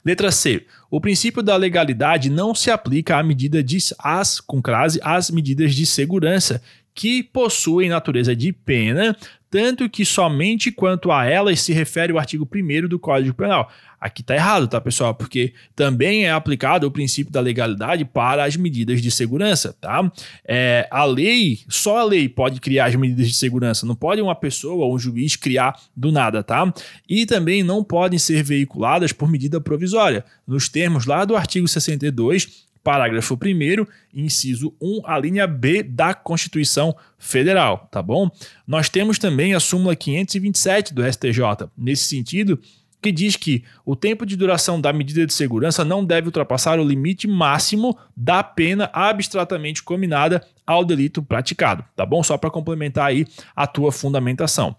Letra 0.04 0.30
C. 0.30 0.66
O 0.90 1.00
princípio 1.00 1.42
da 1.42 1.56
legalidade 1.56 2.30
não 2.30 2.54
se 2.54 2.70
aplica 2.70 3.16
à 3.16 3.22
medida 3.22 3.62
de 3.62 3.78
as 3.98 4.40
com 4.40 4.62
crase 4.62 5.00
às 5.02 5.30
medidas 5.30 5.74
de 5.74 5.84
segurança 5.84 6.62
que 6.94 7.22
possuem 7.22 7.88
natureza 7.88 8.34
de 8.34 8.52
pena, 8.52 9.16
tanto 9.50 9.88
que 9.88 10.04
somente 10.04 10.70
quanto 10.70 11.10
a 11.10 11.24
elas 11.24 11.60
se 11.60 11.72
refere 11.72 12.12
o 12.12 12.18
artigo 12.18 12.48
1 12.52 12.88
do 12.88 12.98
Código 12.98 13.34
Penal. 13.34 13.70
Aqui 14.00 14.22
está 14.22 14.34
errado, 14.34 14.68
tá, 14.68 14.80
pessoal? 14.80 15.12
Porque 15.12 15.52
também 15.74 16.24
é 16.24 16.30
aplicado 16.30 16.86
o 16.86 16.90
princípio 16.90 17.32
da 17.32 17.40
legalidade 17.40 18.04
para 18.04 18.44
as 18.44 18.56
medidas 18.56 19.02
de 19.02 19.10
segurança, 19.10 19.74
tá? 19.80 20.10
É, 20.46 20.86
a 20.88 21.04
lei, 21.04 21.60
só 21.68 21.98
a 21.98 22.04
lei 22.04 22.28
pode 22.28 22.60
criar 22.60 22.86
as 22.86 22.94
medidas 22.94 23.26
de 23.26 23.34
segurança, 23.34 23.84
não 23.84 23.96
pode 23.96 24.22
uma 24.22 24.36
pessoa 24.36 24.84
ou 24.84 24.94
um 24.94 24.98
juiz 24.98 25.34
criar 25.34 25.74
do 25.96 26.12
nada, 26.12 26.44
tá? 26.44 26.72
E 27.08 27.26
também 27.26 27.64
não 27.64 27.82
podem 27.82 28.20
ser 28.20 28.44
veiculadas 28.44 29.12
por 29.12 29.28
medida 29.28 29.60
provisória, 29.60 30.24
nos 30.46 30.68
termos 30.68 31.04
lá 31.04 31.24
do 31.24 31.36
artigo 31.36 31.66
62 31.66 32.67
parágrafo 32.82 33.34
1 33.34 33.86
inciso 34.14 34.74
1, 34.80 35.02
a 35.04 35.18
linha 35.18 35.46
B 35.46 35.82
da 35.82 36.14
Constituição 36.14 36.96
Federal, 37.18 37.88
tá 37.90 38.02
bom? 38.02 38.30
Nós 38.66 38.88
temos 38.88 39.18
também 39.18 39.54
a 39.54 39.60
súmula 39.60 39.94
527 39.94 40.94
do 40.94 41.02
STJ, 41.04 41.68
nesse 41.76 42.04
sentido, 42.04 42.60
que 43.00 43.12
diz 43.12 43.36
que 43.36 43.64
o 43.84 43.94
tempo 43.94 44.26
de 44.26 44.36
duração 44.36 44.80
da 44.80 44.92
medida 44.92 45.24
de 45.24 45.32
segurança 45.32 45.84
não 45.84 46.04
deve 46.04 46.26
ultrapassar 46.26 46.80
o 46.80 46.84
limite 46.84 47.28
máximo 47.28 47.96
da 48.16 48.42
pena 48.42 48.90
abstratamente 48.92 49.82
combinada 49.82 50.44
ao 50.66 50.84
delito 50.84 51.22
praticado, 51.22 51.84
tá 51.94 52.04
bom? 52.04 52.22
Só 52.22 52.36
para 52.36 52.50
complementar 52.50 53.06
aí 53.06 53.26
a 53.54 53.66
tua 53.66 53.92
fundamentação. 53.92 54.76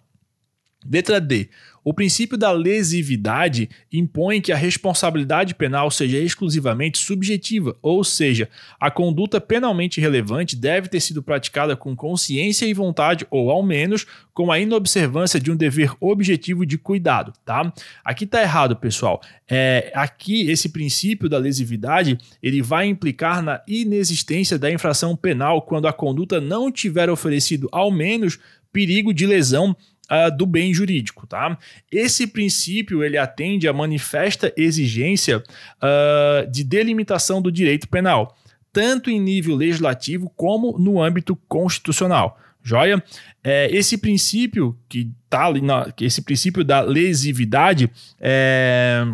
Letra 0.86 1.20
D. 1.20 1.50
O 1.90 1.94
princípio 1.94 2.38
da 2.38 2.52
lesividade 2.52 3.68
impõe 3.92 4.40
que 4.40 4.52
a 4.52 4.56
responsabilidade 4.56 5.56
penal 5.56 5.90
seja 5.90 6.20
exclusivamente 6.20 7.00
subjetiva, 7.00 7.76
ou 7.82 8.04
seja, 8.04 8.48
a 8.80 8.92
conduta 8.92 9.42
penalmente 9.42 10.00
relevante 10.00 10.56
deve 10.56 10.88
ter 10.88 11.00
sido 11.00 11.24
praticada 11.24 11.76
com 11.76 11.96
consciência 11.96 12.68
e 12.68 12.76
vontade, 12.76 13.26
ou 13.32 13.50
ao 13.50 13.64
menos 13.64 14.06
com 14.36 14.52
a 14.52 14.60
inobservância 14.60 15.40
de 15.40 15.52
um 15.52 15.56
dever 15.56 15.92
objetivo 16.00 16.64
de 16.64 16.78
cuidado, 16.78 17.34
tá? 17.44 17.74
Aqui 18.06 18.28
tá 18.28 18.40
errado, 18.40 18.76
pessoal. 18.76 19.20
É, 19.50 19.92
aqui 19.96 20.48
esse 20.52 20.70
princípio 20.70 21.28
da 21.28 21.40
lesividade 21.40 22.20
ele 22.42 22.62
vai 22.62 22.86
implicar 22.86 23.42
na 23.42 23.64
inexistência 23.68 24.60
da 24.60 24.72
infração 24.72 25.16
penal 25.16 25.64
quando 25.64 25.88
a 25.88 25.94
conduta 25.94 26.40
não 26.40 26.72
tiver 26.72 27.10
oferecido 27.10 27.68
ao 27.72 27.90
menos 27.90 28.38
perigo 28.72 29.12
de 29.12 29.26
lesão 29.26 29.76
uh, 30.10 30.36
do 30.36 30.46
bem 30.46 30.74
jurídico, 30.74 31.28
tá? 31.28 31.58
Esse 31.92 32.28
princípio 32.28 33.04
ele 33.04 33.18
atende 33.18 33.68
à 33.68 33.74
manifesta 33.74 34.54
exigência 34.58 35.38
uh, 35.38 36.50
de 36.52 36.64
delimitação 36.64 37.42
do 37.42 37.52
direito 37.52 37.88
penal, 37.88 38.38
tanto 38.72 39.10
em 39.10 39.20
nível 39.20 39.56
legislativo 39.56 40.32
como 40.36 40.78
no 40.78 41.02
âmbito 41.02 41.36
constitucional. 41.48 42.40
Joia? 42.62 43.02
É, 43.44 43.70
esse 43.72 43.98
princípio 43.98 44.78
que 44.90 45.10
tá 45.30 45.46
ali 45.46 45.62
na, 45.62 45.92
esse 46.02 46.22
princípio 46.22 46.64
da 46.64 46.82
lesividade 46.82 47.90
é, 48.20 49.08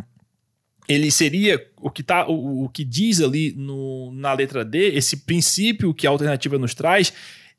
ele 0.87 1.11
seria 1.11 1.63
o 1.77 1.89
que 1.89 2.03
tá 2.03 2.27
o, 2.27 2.65
o 2.65 2.69
que 2.69 2.83
diz 2.83 3.21
ali 3.21 3.53
no, 3.55 4.11
na 4.13 4.33
letra 4.33 4.63
D, 4.63 4.89
esse 4.95 5.17
princípio 5.17 5.93
que 5.93 6.07
a 6.07 6.09
alternativa 6.09 6.57
nos 6.57 6.73
traz, 6.73 7.13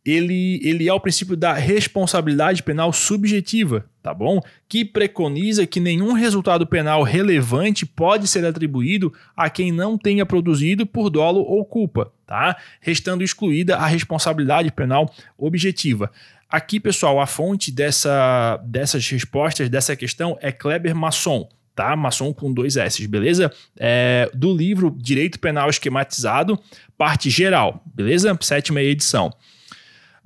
ele, 0.06 0.60
ele 0.62 0.88
é 0.88 0.92
o 0.92 1.00
princípio 1.00 1.36
da 1.36 1.52
responsabilidade 1.52 2.62
penal 2.62 2.92
subjetiva, 2.92 3.84
tá 4.00 4.14
bom? 4.14 4.40
Que 4.68 4.84
preconiza 4.84 5.66
que 5.66 5.80
nenhum 5.80 6.12
resultado 6.12 6.64
penal 6.64 7.02
relevante 7.02 7.84
pode 7.84 8.28
ser 8.28 8.46
atribuído 8.46 9.12
a 9.36 9.50
quem 9.50 9.72
não 9.72 9.98
tenha 9.98 10.24
produzido 10.24 10.86
por 10.86 11.10
dolo 11.10 11.40
ou 11.40 11.64
culpa, 11.64 12.12
tá? 12.24 12.56
Restando 12.80 13.24
excluída 13.24 13.76
a 13.78 13.86
responsabilidade 13.86 14.70
penal 14.70 15.12
objetiva. 15.36 16.12
Aqui, 16.48 16.78
pessoal, 16.78 17.20
a 17.20 17.26
fonte 17.26 17.72
dessa, 17.72 18.58
dessas 18.64 19.10
respostas, 19.10 19.68
dessa 19.68 19.96
questão 19.96 20.38
é 20.40 20.52
Kleber 20.52 20.94
Masson, 20.94 21.48
tá? 21.74 21.96
Masson 21.96 22.32
com 22.32 22.52
dois 22.52 22.76
S, 22.76 23.08
beleza? 23.08 23.52
É, 23.76 24.30
do 24.32 24.56
livro 24.56 24.96
Direito 24.96 25.40
Penal 25.40 25.68
Esquematizado, 25.68 26.56
parte 26.96 27.28
geral, 27.28 27.82
beleza? 27.92 28.38
Sétima 28.40 28.80
edição. 28.80 29.34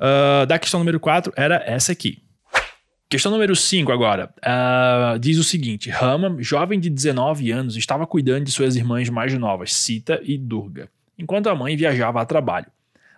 Uh, 0.00 0.46
da 0.46 0.58
questão 0.58 0.80
número 0.80 0.98
4 0.98 1.30
era 1.36 1.62
essa 1.66 1.92
aqui. 1.92 2.22
Questão 3.06 3.30
número 3.30 3.54
5 3.54 3.92
agora. 3.92 4.32
Uh, 4.38 5.18
diz 5.18 5.36
o 5.36 5.44
seguinte: 5.44 5.90
Rama, 5.90 6.36
jovem 6.38 6.80
de 6.80 6.88
19 6.88 7.50
anos, 7.50 7.76
estava 7.76 8.06
cuidando 8.06 8.44
de 8.44 8.50
suas 8.50 8.76
irmãs 8.76 9.10
mais 9.10 9.34
novas, 9.34 9.74
Sita 9.74 10.18
e 10.24 10.38
Durga, 10.38 10.88
enquanto 11.18 11.48
a 11.48 11.54
mãe 11.54 11.76
viajava 11.76 12.22
a 12.22 12.24
trabalho. 12.24 12.66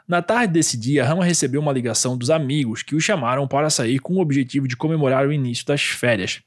Na 0.08 0.20
tarde 0.20 0.54
desse 0.54 0.76
dia, 0.76 1.04
Rama 1.04 1.24
recebeu 1.24 1.60
uma 1.60 1.72
ligação 1.72 2.18
dos 2.18 2.30
amigos 2.30 2.82
que 2.82 2.96
o 2.96 3.00
chamaram 3.00 3.46
para 3.46 3.70
sair 3.70 4.00
com 4.00 4.14
o 4.14 4.20
objetivo 4.20 4.66
de 4.66 4.76
comemorar 4.76 5.26
o 5.26 5.32
início 5.32 5.64
das 5.64 5.82
férias. 5.82 6.42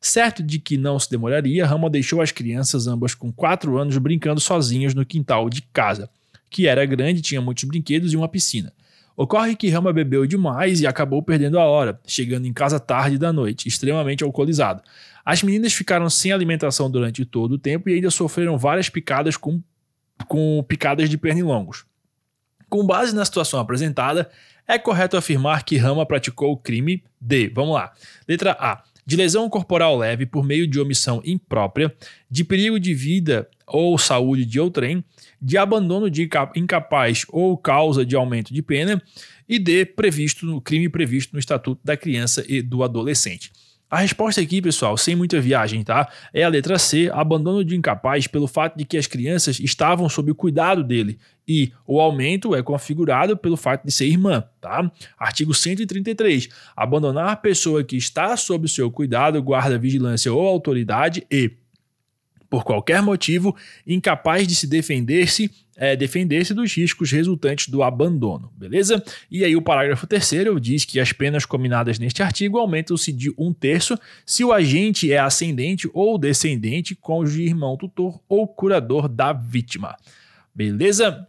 Certo 0.00 0.42
de 0.42 0.58
que 0.58 0.76
não 0.76 0.98
se 0.98 1.08
demoraria, 1.10 1.66
Rama 1.66 1.88
deixou 1.88 2.20
as 2.20 2.32
crianças, 2.32 2.86
ambas 2.86 3.14
com 3.14 3.30
4 3.30 3.78
anos, 3.78 3.96
brincando 3.98 4.40
sozinhas 4.40 4.94
no 4.94 5.06
quintal 5.06 5.48
de 5.48 5.62
casa, 5.62 6.10
que 6.48 6.66
era 6.66 6.84
grande, 6.84 7.22
tinha 7.22 7.40
muitos 7.40 7.64
brinquedos 7.64 8.12
e 8.12 8.16
uma 8.16 8.28
piscina. 8.28 8.72
Ocorre 9.16 9.54
que 9.54 9.68
Rama 9.68 9.92
bebeu 9.92 10.26
demais 10.26 10.80
e 10.80 10.86
acabou 10.86 11.22
perdendo 11.22 11.58
a 11.58 11.64
hora, 11.64 12.00
chegando 12.06 12.46
em 12.46 12.52
casa 12.52 12.80
tarde 12.80 13.18
da 13.18 13.32
noite, 13.32 13.68
extremamente 13.68 14.24
alcoolizado. 14.24 14.82
As 15.24 15.42
meninas 15.42 15.72
ficaram 15.72 16.08
sem 16.08 16.32
alimentação 16.32 16.90
durante 16.90 17.24
todo 17.24 17.52
o 17.52 17.58
tempo 17.58 17.88
e 17.88 17.94
ainda 17.94 18.10
sofreram 18.10 18.56
várias 18.56 18.88
picadas 18.88 19.36
com, 19.36 19.62
com 20.26 20.64
picadas 20.66 21.10
de 21.10 21.18
pernilongos. 21.18 21.84
Com 22.68 22.86
base 22.86 23.14
na 23.14 23.24
situação 23.24 23.60
apresentada, 23.60 24.30
é 24.66 24.78
correto 24.78 25.16
afirmar 25.16 25.64
que 25.64 25.76
Rama 25.76 26.06
praticou 26.06 26.52
o 26.52 26.56
crime 26.56 27.02
de, 27.20 27.48
vamos 27.48 27.74
lá, 27.74 27.92
letra 28.28 28.56
A, 28.58 28.82
de 29.10 29.16
lesão 29.16 29.50
corporal 29.50 29.98
leve 29.98 30.24
por 30.24 30.46
meio 30.46 30.68
de 30.68 30.78
omissão 30.78 31.20
imprópria, 31.24 31.92
de 32.30 32.44
perigo 32.44 32.78
de 32.78 32.94
vida 32.94 33.50
ou 33.66 33.98
saúde 33.98 34.44
de 34.44 34.60
outrem, 34.60 35.04
de 35.42 35.58
abandono 35.58 36.08
de 36.08 36.30
incapaz 36.54 37.26
ou 37.28 37.58
causa 37.58 38.06
de 38.06 38.14
aumento 38.14 38.54
de 38.54 38.62
pena 38.62 39.02
e 39.48 39.58
de 39.58 39.84
previsto 39.84 40.46
no 40.46 40.60
crime 40.60 40.88
previsto 40.88 41.32
no 41.32 41.40
Estatuto 41.40 41.80
da 41.82 41.96
Criança 41.96 42.44
e 42.46 42.62
do 42.62 42.84
Adolescente. 42.84 43.50
A 43.90 43.98
resposta 43.98 44.40
aqui, 44.40 44.62
pessoal, 44.62 44.96
sem 44.96 45.16
muita 45.16 45.40
viagem, 45.40 45.82
tá? 45.82 46.08
É 46.32 46.44
a 46.44 46.48
letra 46.48 46.78
C, 46.78 47.10
abandono 47.12 47.64
de 47.64 47.74
incapaz 47.74 48.28
pelo 48.28 48.46
fato 48.46 48.78
de 48.78 48.84
que 48.84 48.96
as 48.96 49.08
crianças 49.08 49.58
estavam 49.58 50.08
sob 50.08 50.30
o 50.30 50.34
cuidado 50.34 50.84
dele. 50.84 51.18
E 51.46 51.72
o 51.84 52.00
aumento 52.00 52.54
é 52.54 52.62
configurado 52.62 53.36
pelo 53.36 53.56
fato 53.56 53.84
de 53.84 53.90
ser 53.90 54.06
irmã, 54.06 54.44
tá? 54.60 54.88
Artigo 55.18 55.52
133. 55.52 56.48
Abandonar 56.76 57.30
a 57.30 57.36
pessoa 57.36 57.82
que 57.82 57.96
está 57.96 58.36
sob 58.36 58.68
seu 58.68 58.92
cuidado, 58.92 59.42
guarda, 59.42 59.76
vigilância 59.76 60.32
ou 60.32 60.46
autoridade 60.46 61.26
e 61.28 61.50
por 62.50 62.64
qualquer 62.64 63.00
motivo, 63.00 63.56
incapaz 63.86 64.46
de 64.46 64.56
se 64.56 64.66
defender-se 64.66 65.50
é, 65.80 65.96
defender-se 65.96 66.52
dos 66.52 66.74
riscos 66.74 67.10
resultantes 67.10 67.68
do 67.68 67.82
abandono, 67.82 68.52
beleza? 68.54 69.02
E 69.30 69.42
aí 69.42 69.56
o 69.56 69.62
parágrafo 69.62 70.06
terceiro 70.06 70.60
diz 70.60 70.84
que 70.84 71.00
as 71.00 71.10
penas 71.10 71.46
combinadas 71.46 71.98
neste 71.98 72.22
artigo 72.22 72.58
aumentam-se 72.58 73.10
de 73.10 73.32
um 73.38 73.50
terço 73.50 73.98
se 74.26 74.44
o 74.44 74.52
agente 74.52 75.10
é 75.10 75.18
ascendente 75.18 75.88
ou 75.94 76.18
descendente, 76.18 76.94
cônjuge, 76.94 77.44
irmão, 77.44 77.78
tutor 77.78 78.20
ou 78.28 78.46
curador 78.46 79.08
da 79.08 79.32
vítima. 79.32 79.96
Beleza? 80.54 81.26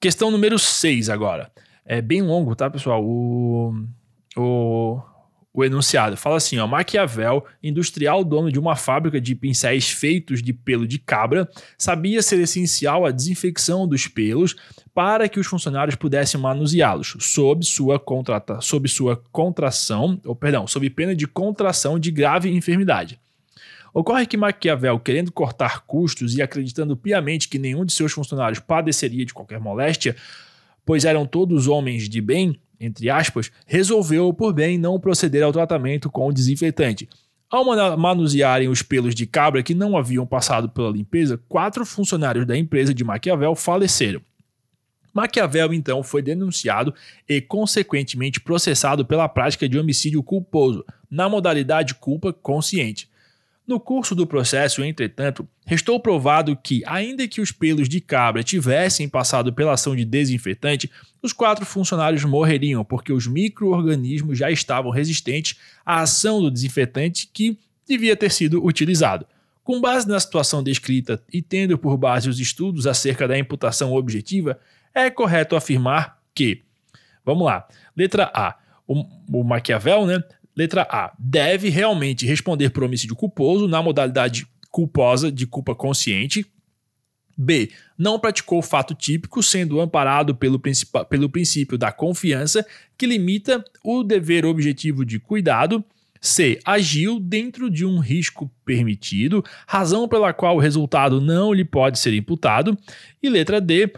Questão 0.00 0.32
número 0.32 0.58
6 0.58 1.08
agora. 1.08 1.52
É 1.84 2.02
bem 2.02 2.22
longo, 2.22 2.56
tá, 2.56 2.68
pessoal? 2.68 3.04
O, 3.04 3.72
o, 4.36 4.97
o 5.58 5.64
enunciado 5.64 6.16
fala 6.16 6.36
assim: 6.36 6.58
ó, 6.58 6.66
Maquiavel, 6.68 7.44
industrial 7.60 8.22
dono 8.22 8.52
de 8.52 8.60
uma 8.60 8.76
fábrica 8.76 9.20
de 9.20 9.34
pincéis 9.34 9.90
feitos 9.90 10.40
de 10.40 10.52
pelo 10.52 10.86
de 10.86 11.00
cabra, 11.00 11.50
sabia 11.76 12.22
ser 12.22 12.38
essencial 12.38 13.04
a 13.04 13.10
desinfecção 13.10 13.88
dos 13.88 14.06
pelos 14.06 14.54
para 14.94 15.28
que 15.28 15.40
os 15.40 15.46
funcionários 15.48 15.96
pudessem 15.96 16.40
manuseá-los, 16.40 17.16
sob 17.18 17.64
sua, 17.64 17.98
contrata, 17.98 18.60
sob 18.60 18.88
sua 18.88 19.16
contração, 19.32 20.20
ou 20.24 20.36
perdão, 20.36 20.64
sob 20.68 20.88
pena 20.90 21.14
de 21.14 21.26
contração 21.26 21.98
de 21.98 22.12
grave 22.12 22.50
enfermidade. 22.50 23.18
Ocorre 23.92 24.26
que 24.26 24.36
Maquiavel, 24.36 25.00
querendo 25.00 25.32
cortar 25.32 25.80
custos 25.86 26.36
e 26.36 26.42
acreditando 26.42 26.96
piamente 26.96 27.48
que 27.48 27.58
nenhum 27.58 27.84
de 27.84 27.92
seus 27.92 28.12
funcionários 28.12 28.60
padeceria 28.60 29.24
de 29.24 29.34
qualquer 29.34 29.58
moléstia, 29.58 30.14
pois 30.86 31.04
eram 31.04 31.26
todos 31.26 31.66
homens 31.66 32.08
de 32.08 32.20
bem, 32.20 32.56
entre 32.80 33.10
aspas, 33.10 33.50
resolveu 33.66 34.32
por 34.32 34.52
bem 34.52 34.78
não 34.78 35.00
proceder 35.00 35.42
ao 35.42 35.52
tratamento 35.52 36.10
com 36.10 36.28
o 36.28 36.32
desinfetante. 36.32 37.08
Ao 37.50 37.64
manusearem 37.96 38.68
os 38.68 38.82
pelos 38.82 39.14
de 39.14 39.26
cabra 39.26 39.62
que 39.62 39.74
não 39.74 39.96
haviam 39.96 40.26
passado 40.26 40.68
pela 40.68 40.90
limpeza, 40.90 41.40
quatro 41.48 41.86
funcionários 41.86 42.46
da 42.46 42.56
empresa 42.56 42.92
de 42.92 43.02
Maquiavel 43.02 43.54
faleceram. 43.54 44.20
Maquiavel 45.14 45.72
então 45.72 46.02
foi 46.02 46.20
denunciado 46.20 46.94
e, 47.28 47.40
consequentemente, 47.40 48.38
processado 48.38 49.04
pela 49.04 49.28
prática 49.28 49.68
de 49.68 49.78
homicídio 49.78 50.22
culposo, 50.22 50.84
na 51.10 51.28
modalidade 51.28 51.94
culpa 51.94 52.32
consciente. 52.32 53.08
No 53.66 53.78
curso 53.78 54.14
do 54.14 54.26
processo, 54.26 54.82
entretanto, 54.82 55.46
restou 55.66 56.00
provado 56.00 56.56
que, 56.56 56.82
ainda 56.86 57.28
que 57.28 57.40
os 57.40 57.52
pelos 57.52 57.88
de 57.88 58.00
cabra 58.00 58.42
tivessem 58.42 59.08
passado 59.08 59.52
pela 59.52 59.72
ação 59.72 59.94
de 59.94 60.04
desinfetante, 60.04 60.90
os 61.22 61.32
quatro 61.32 61.66
funcionários 61.66 62.24
morreriam 62.24 62.84
porque 62.84 63.12
os 63.12 63.26
micro-organismos 63.26 64.38
já 64.38 64.50
estavam 64.50 64.90
resistentes 64.90 65.58
à 65.84 66.00
ação 66.00 66.40
do 66.40 66.50
desinfetante 66.50 67.28
que 67.32 67.58
devia 67.86 68.16
ter 68.16 68.30
sido 68.30 68.64
utilizado. 68.64 69.26
Com 69.64 69.80
base 69.80 70.08
na 70.08 70.18
situação 70.18 70.62
descrita 70.62 71.22
e 71.32 71.42
tendo 71.42 71.76
por 71.76 71.96
base 71.96 72.28
os 72.28 72.40
estudos 72.40 72.86
acerca 72.86 73.28
da 73.28 73.38
imputação 73.38 73.92
objetiva, 73.92 74.58
é 74.94 75.10
correto 75.10 75.56
afirmar 75.56 76.18
que, 76.34 76.62
vamos 77.24 77.44
lá, 77.44 77.68
letra 77.96 78.30
A, 78.34 78.56
o, 78.86 79.04
o 79.30 79.44
Maquiavel 79.44 80.06
né, 80.06 80.22
Letra 80.58 80.82
A. 80.90 81.12
Deve 81.16 81.68
realmente 81.68 82.26
responder 82.26 82.70
por 82.70 82.82
homicídio 82.82 83.14
culposo 83.14 83.68
na 83.68 83.80
modalidade 83.80 84.44
culposa 84.72 85.30
de 85.30 85.46
culpa 85.46 85.72
consciente. 85.72 86.44
B. 87.38 87.70
Não 87.96 88.18
praticou 88.18 88.58
o 88.58 88.62
fato 88.62 88.94
típico, 88.94 89.40
sendo 89.42 89.80
amparado 89.80 90.34
pelo, 90.34 90.60
pelo 91.08 91.30
princípio 91.30 91.78
da 91.78 91.92
confiança, 91.92 92.66
que 92.96 93.06
limita 93.06 93.64
o 93.84 94.02
dever 94.02 94.44
objetivo 94.44 95.04
de 95.04 95.20
cuidado. 95.20 95.84
C. 96.20 96.58
Agiu 96.64 97.20
dentro 97.20 97.70
de 97.70 97.86
um 97.86 98.00
risco 98.00 98.50
permitido, 98.64 99.44
razão 99.68 100.08
pela 100.08 100.32
qual 100.32 100.56
o 100.56 100.60
resultado 100.60 101.20
não 101.20 101.52
lhe 101.52 101.64
pode 101.64 102.00
ser 102.00 102.12
imputado. 102.12 102.76
E 103.22 103.28
letra 103.28 103.60
D 103.60 103.92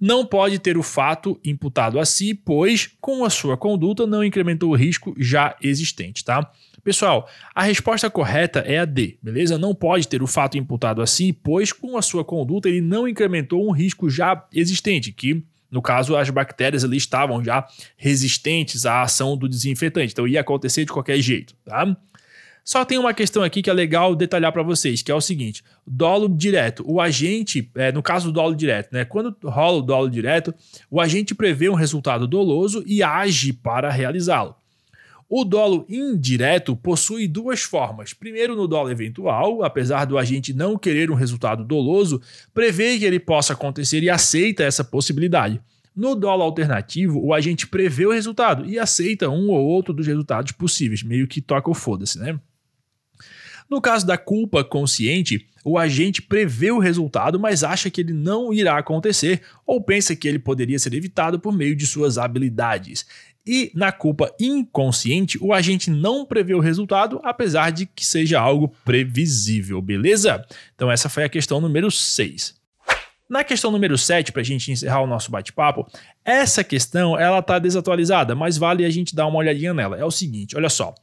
não 0.00 0.24
pode 0.24 0.58
ter 0.60 0.76
o 0.76 0.82
fato 0.82 1.40
imputado 1.44 1.98
a 1.98 2.04
si, 2.04 2.32
pois 2.32 2.90
com 3.00 3.24
a 3.24 3.30
sua 3.30 3.56
conduta 3.56 4.06
não 4.06 4.22
incrementou 4.22 4.70
o 4.70 4.76
risco 4.76 5.14
já 5.18 5.56
existente, 5.60 6.24
tá? 6.24 6.48
Pessoal, 6.84 7.26
a 7.54 7.62
resposta 7.62 8.10
correta 8.10 8.58
é 8.60 8.78
a 8.78 8.84
D, 8.84 9.16
beleza? 9.22 9.56
Não 9.56 9.74
pode 9.74 10.06
ter 10.06 10.22
o 10.22 10.26
fato 10.26 10.58
imputado 10.58 11.00
a 11.00 11.06
si, 11.06 11.32
pois 11.32 11.72
com 11.72 11.96
a 11.96 12.02
sua 12.02 12.22
conduta 12.22 12.68
ele 12.68 12.82
não 12.82 13.08
incrementou 13.08 13.66
um 13.66 13.70
risco 13.70 14.10
já 14.10 14.46
existente, 14.52 15.10
que 15.10 15.42
no 15.70 15.80
caso 15.80 16.14
as 16.14 16.28
bactérias 16.28 16.84
ali 16.84 16.98
estavam 16.98 17.42
já 17.42 17.66
resistentes 17.96 18.84
à 18.84 19.00
ação 19.00 19.34
do 19.34 19.48
desinfetante, 19.48 20.12
então 20.12 20.28
ia 20.28 20.42
acontecer 20.42 20.84
de 20.84 20.92
qualquer 20.92 21.18
jeito, 21.22 21.54
tá? 21.64 21.96
Só 22.62 22.84
tem 22.84 22.98
uma 22.98 23.12
questão 23.12 23.42
aqui 23.42 23.62
que 23.62 23.68
é 23.68 23.72
legal 23.72 24.14
detalhar 24.14 24.52
para 24.52 24.62
vocês, 24.62 25.02
que 25.02 25.10
é 25.10 25.14
o 25.14 25.20
seguinte: 25.20 25.62
dolo 25.86 26.28
direto. 26.28 26.82
O 26.86 26.98
agente, 27.00 27.70
é, 27.74 27.92
no 27.92 28.02
caso 28.02 28.28
do 28.28 28.32
dolo 28.32 28.54
direto, 28.54 28.90
né? 28.92 29.04
Quando 29.04 29.36
rola 29.44 29.78
o 29.78 29.82
dolo 29.82 30.08
direto, 30.08 30.54
o 30.90 30.98
agente 30.98 31.34
prevê 31.34 31.68
um 31.68 31.74
resultado 31.74 32.26
doloso 32.26 32.82
e 32.86 33.02
age 33.02 33.52
para 33.52 33.90
realizá-lo. 33.90 34.56
O 35.28 35.44
dolo 35.44 35.86
indireto 35.88 36.76
possui 36.76 37.26
duas 37.26 37.62
formas. 37.62 38.12
Primeiro, 38.12 38.54
no 38.54 38.68
dolo 38.68 38.90
eventual, 38.90 39.62
apesar 39.62 40.04
do 40.04 40.18
agente 40.18 40.52
não 40.52 40.78
querer 40.78 41.10
um 41.10 41.14
resultado 41.14 41.64
doloso, 41.64 42.20
prevê 42.52 42.98
que 42.98 43.04
ele 43.04 43.18
possa 43.18 43.54
acontecer 43.54 44.02
e 44.02 44.10
aceita 44.10 44.62
essa 44.62 44.84
possibilidade. 44.84 45.60
No 45.96 46.14
dolo 46.14 46.42
alternativo, 46.42 47.24
o 47.24 47.32
agente 47.32 47.66
prevê 47.66 48.04
o 48.04 48.12
resultado 48.12 48.66
e 48.66 48.78
aceita 48.78 49.30
um 49.30 49.50
ou 49.50 49.64
outro 49.64 49.94
dos 49.94 50.06
resultados 50.06 50.52
possíveis, 50.52 51.02
meio 51.02 51.28
que 51.28 51.40
toca 51.40 51.70
o 51.70 51.74
foda-se, 51.74 52.18
né? 52.18 52.38
No 53.70 53.80
caso 53.80 54.06
da 54.06 54.18
culpa 54.18 54.62
consciente, 54.62 55.46
o 55.64 55.78
agente 55.78 56.20
prevê 56.20 56.70
o 56.70 56.78
resultado, 56.78 57.40
mas 57.40 57.64
acha 57.64 57.88
que 57.88 58.02
ele 58.02 58.12
não 58.12 58.52
irá 58.52 58.76
acontecer 58.76 59.40
ou 59.66 59.82
pensa 59.82 60.14
que 60.14 60.28
ele 60.28 60.38
poderia 60.38 60.78
ser 60.78 60.92
evitado 60.92 61.40
por 61.40 61.52
meio 61.56 61.74
de 61.74 61.86
suas 61.86 62.18
habilidades. 62.18 63.06
E 63.46 63.70
na 63.74 63.92
culpa 63.92 64.34
inconsciente, 64.40 65.38
o 65.38 65.52
agente 65.52 65.90
não 65.90 66.24
prevê 66.24 66.54
o 66.54 66.60
resultado, 66.60 67.20
apesar 67.22 67.70
de 67.70 67.84
que 67.84 68.04
seja 68.04 68.40
algo 68.40 68.74
previsível, 68.84 69.82
beleza? 69.82 70.42
Então, 70.74 70.90
essa 70.90 71.10
foi 71.10 71.24
a 71.24 71.28
questão 71.28 71.60
número 71.60 71.90
6. 71.90 72.54
Na 73.28 73.44
questão 73.44 73.70
número 73.70 73.98
7, 73.98 74.32
para 74.32 74.40
a 74.40 74.44
gente 74.44 74.70
encerrar 74.70 75.00
o 75.02 75.06
nosso 75.06 75.30
bate-papo, 75.30 75.86
essa 76.24 76.62
questão 76.62 77.18
ela 77.18 77.38
está 77.38 77.58
desatualizada, 77.58 78.34
mas 78.34 78.56
vale 78.56 78.84
a 78.84 78.90
gente 78.90 79.14
dar 79.14 79.26
uma 79.26 79.38
olhadinha 79.38 79.74
nela. 79.74 79.98
É 79.98 80.04
o 80.04 80.10
seguinte: 80.10 80.56
olha 80.56 80.68
só. 80.68 80.94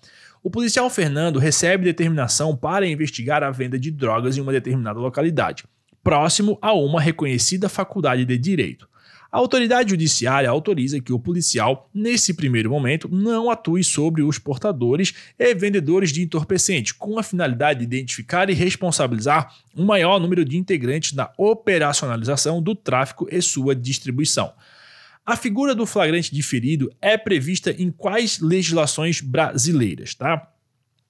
O 0.43 0.49
policial 0.49 0.89
Fernando 0.89 1.37
recebe 1.37 1.83
determinação 1.83 2.55
para 2.55 2.87
investigar 2.87 3.43
a 3.43 3.51
venda 3.51 3.77
de 3.77 3.91
drogas 3.91 4.37
em 4.37 4.41
uma 4.41 4.51
determinada 4.51 4.99
localidade, 4.99 5.65
próximo 6.03 6.57
a 6.61 6.73
uma 6.73 6.99
reconhecida 6.99 7.69
faculdade 7.69 8.25
de 8.25 8.37
direito. 8.37 8.89
A 9.31 9.37
autoridade 9.37 9.91
judiciária 9.91 10.49
autoriza 10.49 10.99
que 10.99 11.13
o 11.13 11.19
policial, 11.19 11.89
nesse 11.93 12.33
primeiro 12.33 12.69
momento, 12.69 13.07
não 13.09 13.49
atue 13.49 13.81
sobre 13.81 14.21
os 14.21 14.37
portadores 14.37 15.13
e 15.39 15.55
vendedores 15.55 16.11
de 16.11 16.21
entorpecente, 16.21 16.93
com 16.93 17.17
a 17.17 17.23
finalidade 17.23 17.79
de 17.79 17.85
identificar 17.85 18.49
e 18.49 18.53
responsabilizar 18.53 19.55
um 19.73 19.85
maior 19.85 20.19
número 20.19 20.43
de 20.43 20.57
integrantes 20.57 21.13
na 21.13 21.31
operacionalização 21.37 22.61
do 22.61 22.75
tráfico 22.75 23.25
e 23.31 23.41
sua 23.41 23.73
distribuição. 23.73 24.51
A 25.25 25.37
figura 25.37 25.73
do 25.73 25.85
flagrante 25.85 26.35
diferido 26.35 26.91
é 27.01 27.17
prevista 27.17 27.71
em 27.71 27.89
quais 27.89 28.39
legislações 28.39 29.21
brasileiras, 29.21 30.13
tá? 30.13 30.45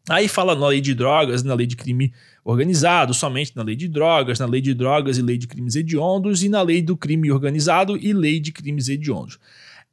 Aí 0.10 0.28
fala 0.28 0.56
na 0.56 0.68
lei 0.68 0.82
de 0.82 0.94
drogas, 0.94 1.44
na 1.44 1.54
lei 1.54 1.68
de 1.68 1.76
crime 1.76 2.12
organizado, 2.44 3.14
somente 3.14 3.56
na 3.56 3.64
lei 3.64 3.76
de 3.76 3.88
drogas, 3.88 4.40
na 4.40 4.46
lei 4.46 4.62
de 4.62 4.74
drogas 4.74 5.18
e 5.18 5.22
lei 5.22 5.38
de 5.38 5.48
crimes 5.48 5.76
hediondos, 5.76 6.44
e 6.44 6.50
na 6.50 6.62
lei 6.62 6.82
do 6.82 6.98
crime 6.98 7.32
organizado 7.32 7.96
e 7.98 8.12
lei 8.12 8.40
de 8.40 8.52
crimes 8.52 8.90
hediondos. 8.90 9.38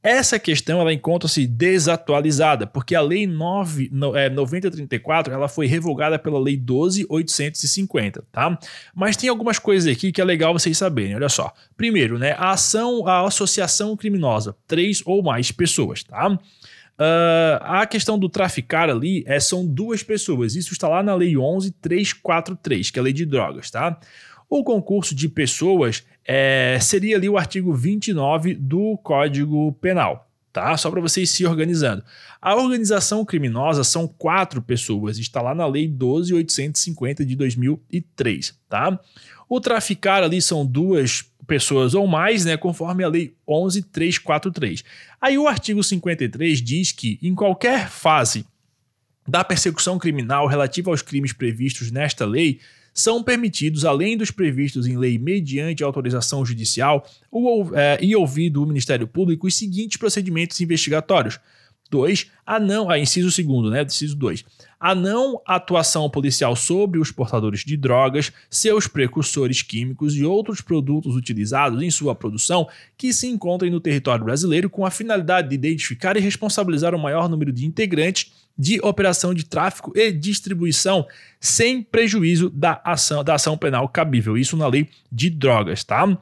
Essa 0.01 0.39
questão 0.39 0.81
ela 0.81 0.93
encontra-se 0.93 1.45
desatualizada, 1.45 2.69
porque 2.69 2.95
a 2.95 3.01
Lei 3.01 3.27
9, 3.27 3.91
é, 4.15 4.31
9034 4.31 5.35
ela 5.35 5.49
foi 5.49 5.67
revogada 5.67 6.17
pela 6.19 6.39
Lei 6.39 6.57
12850, 6.57 8.25
tá? 8.31 8.57
Mas 8.95 9.17
tem 9.17 9.29
algumas 9.29 9.59
coisas 9.59 9.93
aqui 9.93 10.13
que 10.13 10.21
é 10.21 10.25
legal 10.25 10.53
vocês 10.53 10.79
saberem, 10.79 11.17
olha 11.17 11.29
só. 11.29 11.53
Primeiro, 11.77 12.17
né, 12.17 12.33
a 12.39 12.53
ação, 12.53 13.09
a 13.09 13.27
associação 13.27 13.97
criminosa, 13.97 14.55
três 14.69 15.03
ou 15.05 15.21
mais 15.21 15.51
pessoas, 15.51 16.05
tá? 16.05 16.39
Uh, 16.99 17.63
a 17.63 17.87
questão 17.87 18.19
do 18.19 18.29
traficar 18.29 18.91
ali 18.91 19.23
é, 19.25 19.39
são 19.39 19.65
duas 19.65 20.03
pessoas. 20.03 20.57
Isso 20.57 20.73
está 20.73 20.89
lá 20.89 21.01
na 21.01 21.15
Lei 21.15 21.37
11343, 21.37 22.91
que 22.91 22.99
é 22.99 23.01
a 23.01 23.05
lei 23.05 23.13
de 23.13 23.25
drogas, 23.25 23.71
tá? 23.71 24.01
O 24.51 24.65
concurso 24.65 25.15
de 25.15 25.29
pessoas 25.29 26.05
é, 26.25 26.77
seria 26.81 27.17
ali 27.17 27.29
o 27.29 27.39
artigo 27.39 27.73
29 27.73 28.55
do 28.55 28.99
Código 28.99 29.73
Penal, 29.75 30.29
tá? 30.53 30.77
Só 30.77 30.91
para 30.91 31.01
vocês 31.01 31.31
se 31.31 31.47
organizando. 31.47 32.03
A 32.43 32.57
organização 32.57 33.25
criminosa 33.25 33.85
são 33.85 34.09
quatro 34.09 34.61
pessoas, 34.61 35.19
está 35.19 35.41
lá 35.41 35.55
na 35.55 35.67
Lei 35.67 35.89
12.850 35.89 37.25
de 37.25 37.37
2003, 37.37 38.59
tá? 38.69 38.99
O 39.49 39.61
traficar 39.61 40.23
ali 40.23 40.43
são 40.43 40.67
duas 40.67 41.25
pessoas 41.47 41.95
ou 41.95 42.07
mais, 42.07 42.45
né, 42.45 42.57
conforme 42.57 43.03
a 43.03 43.09
Lei 43.09 43.35
11.343. 43.49 44.85
Aí 45.21 45.39
o 45.39 45.49
artigo 45.49 45.83
53 45.83 46.61
diz 46.61 46.93
que 46.93 47.19
em 47.23 47.35
qualquer 47.35 47.89
fase 47.89 48.45
da 49.29 49.45
persecução 49.45 49.99
criminal 49.99 50.47
relativa 50.47 50.91
aos 50.91 51.03
crimes 51.03 51.35
previstos 51.35 51.91
nesta 51.91 52.25
lei, 52.25 52.61
são 52.95 53.23
permitidos, 53.23 53.85
além 53.85 54.17
dos 54.17 54.31
previstos 54.31 54.87
em 54.87 54.97
lei 54.97 55.19
mediante 55.19 55.85
autorização 55.85 56.45
judicial, 56.45 57.07
é, 57.75 57.99
e 58.03 58.17
ouvido 58.17 58.63
o 58.63 58.67
Ministério 58.67 59.07
Público, 59.07 59.47
os 59.47 59.55
seguintes 59.55 59.99
procedimentos 59.99 60.61
investigatórios: 60.61 61.39
2. 61.91 62.31
A 62.47 62.59
não, 62.59 62.91
a 62.91 62.99
inciso 62.99 63.31
segundo, 63.31 63.71
né? 63.71 63.83
Inciso 63.83 64.17
2. 64.17 64.45
A 64.81 64.95
não 64.95 65.41
atuação 65.47 66.09
policial 66.09 66.55
sobre 66.55 67.01
os 67.01 67.11
portadores 67.11 67.61
de 67.61 67.77
drogas, 67.77 68.33
seus 68.49 68.87
precursores 68.87 69.63
químicos 69.63 70.15
e 70.15 70.25
outros 70.25 70.61
produtos 70.61 71.17
utilizados 71.17 71.83
em 71.83 71.91
sua 71.91 72.15
produção 72.15 72.69
que 72.97 73.13
se 73.13 73.27
encontrem 73.27 73.71
no 73.71 73.81
território 73.81 74.25
brasileiro 74.25 74.71
com 74.71 74.87
a 74.87 74.91
finalidade 74.91 75.49
de 75.49 75.55
identificar 75.55 76.17
e 76.17 76.21
responsabilizar 76.21 76.95
o 76.95 76.99
maior 76.99 77.29
número 77.29 77.53
de 77.53 77.67
integrantes 77.67 78.33
de 78.59 78.81
operação 78.83 79.33
de 79.33 79.45
tráfico 79.45 79.93
e 79.97 80.11
distribuição 80.11 81.07
sem 81.41 81.81
prejuízo 81.81 82.51
da 82.51 82.81
ação, 82.85 83.23
da 83.23 83.35
ação 83.35 83.57
penal 83.57 83.89
cabível. 83.89 84.37
Isso 84.37 84.57
na 84.57 84.67
lei 84.67 84.89
de 85.13 85.31
drogas, 85.31 85.85
tá? 85.85 86.19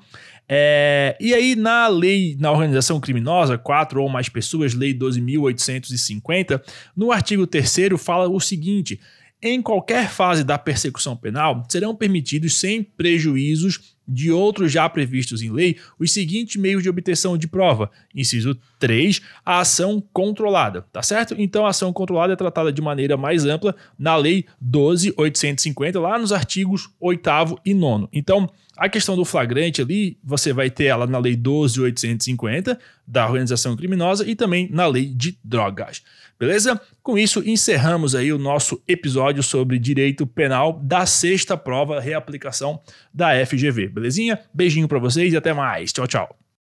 É, 0.49 1.17
e 1.21 1.35
aí, 1.35 1.57
na 1.57 1.89
lei, 1.89 2.37
na 2.39 2.53
organização 2.53 3.01
criminosa, 3.01 3.59
quatro 3.59 4.03
ou 4.03 4.09
mais 4.09 4.29
pessoas, 4.29 4.75
lei 4.75 4.95
12.850, 4.95 6.63
no 6.97 7.11
artigo 7.11 7.47
3 7.47 7.91
fala 7.99 8.29
o 8.29 8.39
seguinte: 8.39 9.01
em 9.43 9.61
qualquer 9.61 10.09
fase 10.09 10.45
da 10.45 10.57
persecução 10.57 11.17
penal, 11.17 11.65
serão 11.69 11.95
permitidos, 11.95 12.55
sem 12.55 12.83
prejuízos 12.83 13.96
de 14.07 14.31
outros 14.31 14.71
já 14.71 14.89
previstos 14.89 15.43
em 15.43 15.51
lei, 15.51 15.77
os 15.99 16.13
seguintes 16.13 16.57
meios 16.57 16.83
de 16.83 16.89
obtenção 16.89 17.37
de 17.37 17.49
prova. 17.49 17.91
Inciso 18.15 18.57
3, 18.79 19.21
a 19.45 19.61
ação 19.61 20.03
controlada, 20.13 20.83
tá 20.93 21.03
certo? 21.03 21.35
Então 21.39 21.67
a 21.67 21.71
ação 21.71 21.93
controlada 21.93 22.33
é 22.33 22.37
tratada 22.37 22.73
de 22.73 22.81
maneira 22.81 23.17
mais 23.17 23.45
ampla 23.45 23.75
na 23.99 24.17
lei 24.17 24.45
12850, 24.61 25.99
lá 26.01 26.19
nos 26.19 26.33
artigos 26.33 26.89
8 27.01 27.31
e 27.65 27.75
9. 27.75 28.09
Então, 28.13 28.49
a 28.77 28.91
questão 28.91 29.17
do 29.17 29.25
flagrante 29.25 29.81
ali, 29.81 30.19
você 30.23 30.53
vai 30.53 30.69
ter 30.69 30.85
ela 30.85 31.07
na 31.07 31.19
lei 31.19 31.35
12850 31.35 32.79
da 33.07 33.25
organização 33.25 33.75
criminosa 33.75 34.29
e 34.29 34.37
também 34.37 34.69
na 34.71 34.87
lei 34.87 35.07
de 35.07 35.39
drogas. 35.43 36.03
Beleza? 36.39 36.81
Com 37.03 37.17
isso, 37.17 37.43
encerramos 37.49 38.15
aí 38.15 38.33
o 38.33 38.39
nosso 38.39 38.83
episódio 38.87 39.43
sobre 39.43 39.79
direito 39.79 40.27
penal 40.27 40.73
da 40.83 41.07
sexta 41.07 41.57
prova 41.57 42.01
reaplicação 42.01 42.81
da 43.13 43.31
FGV. 43.45 43.89
Belezinha? 43.89 44.39
Beijinho 44.53 44.89
para 44.89 44.99
vocês 44.99 45.33
e 45.33 45.37
até 45.37 45.53
mais. 45.53 45.93
Tchau, 45.93 46.07
tchau. 46.07 46.46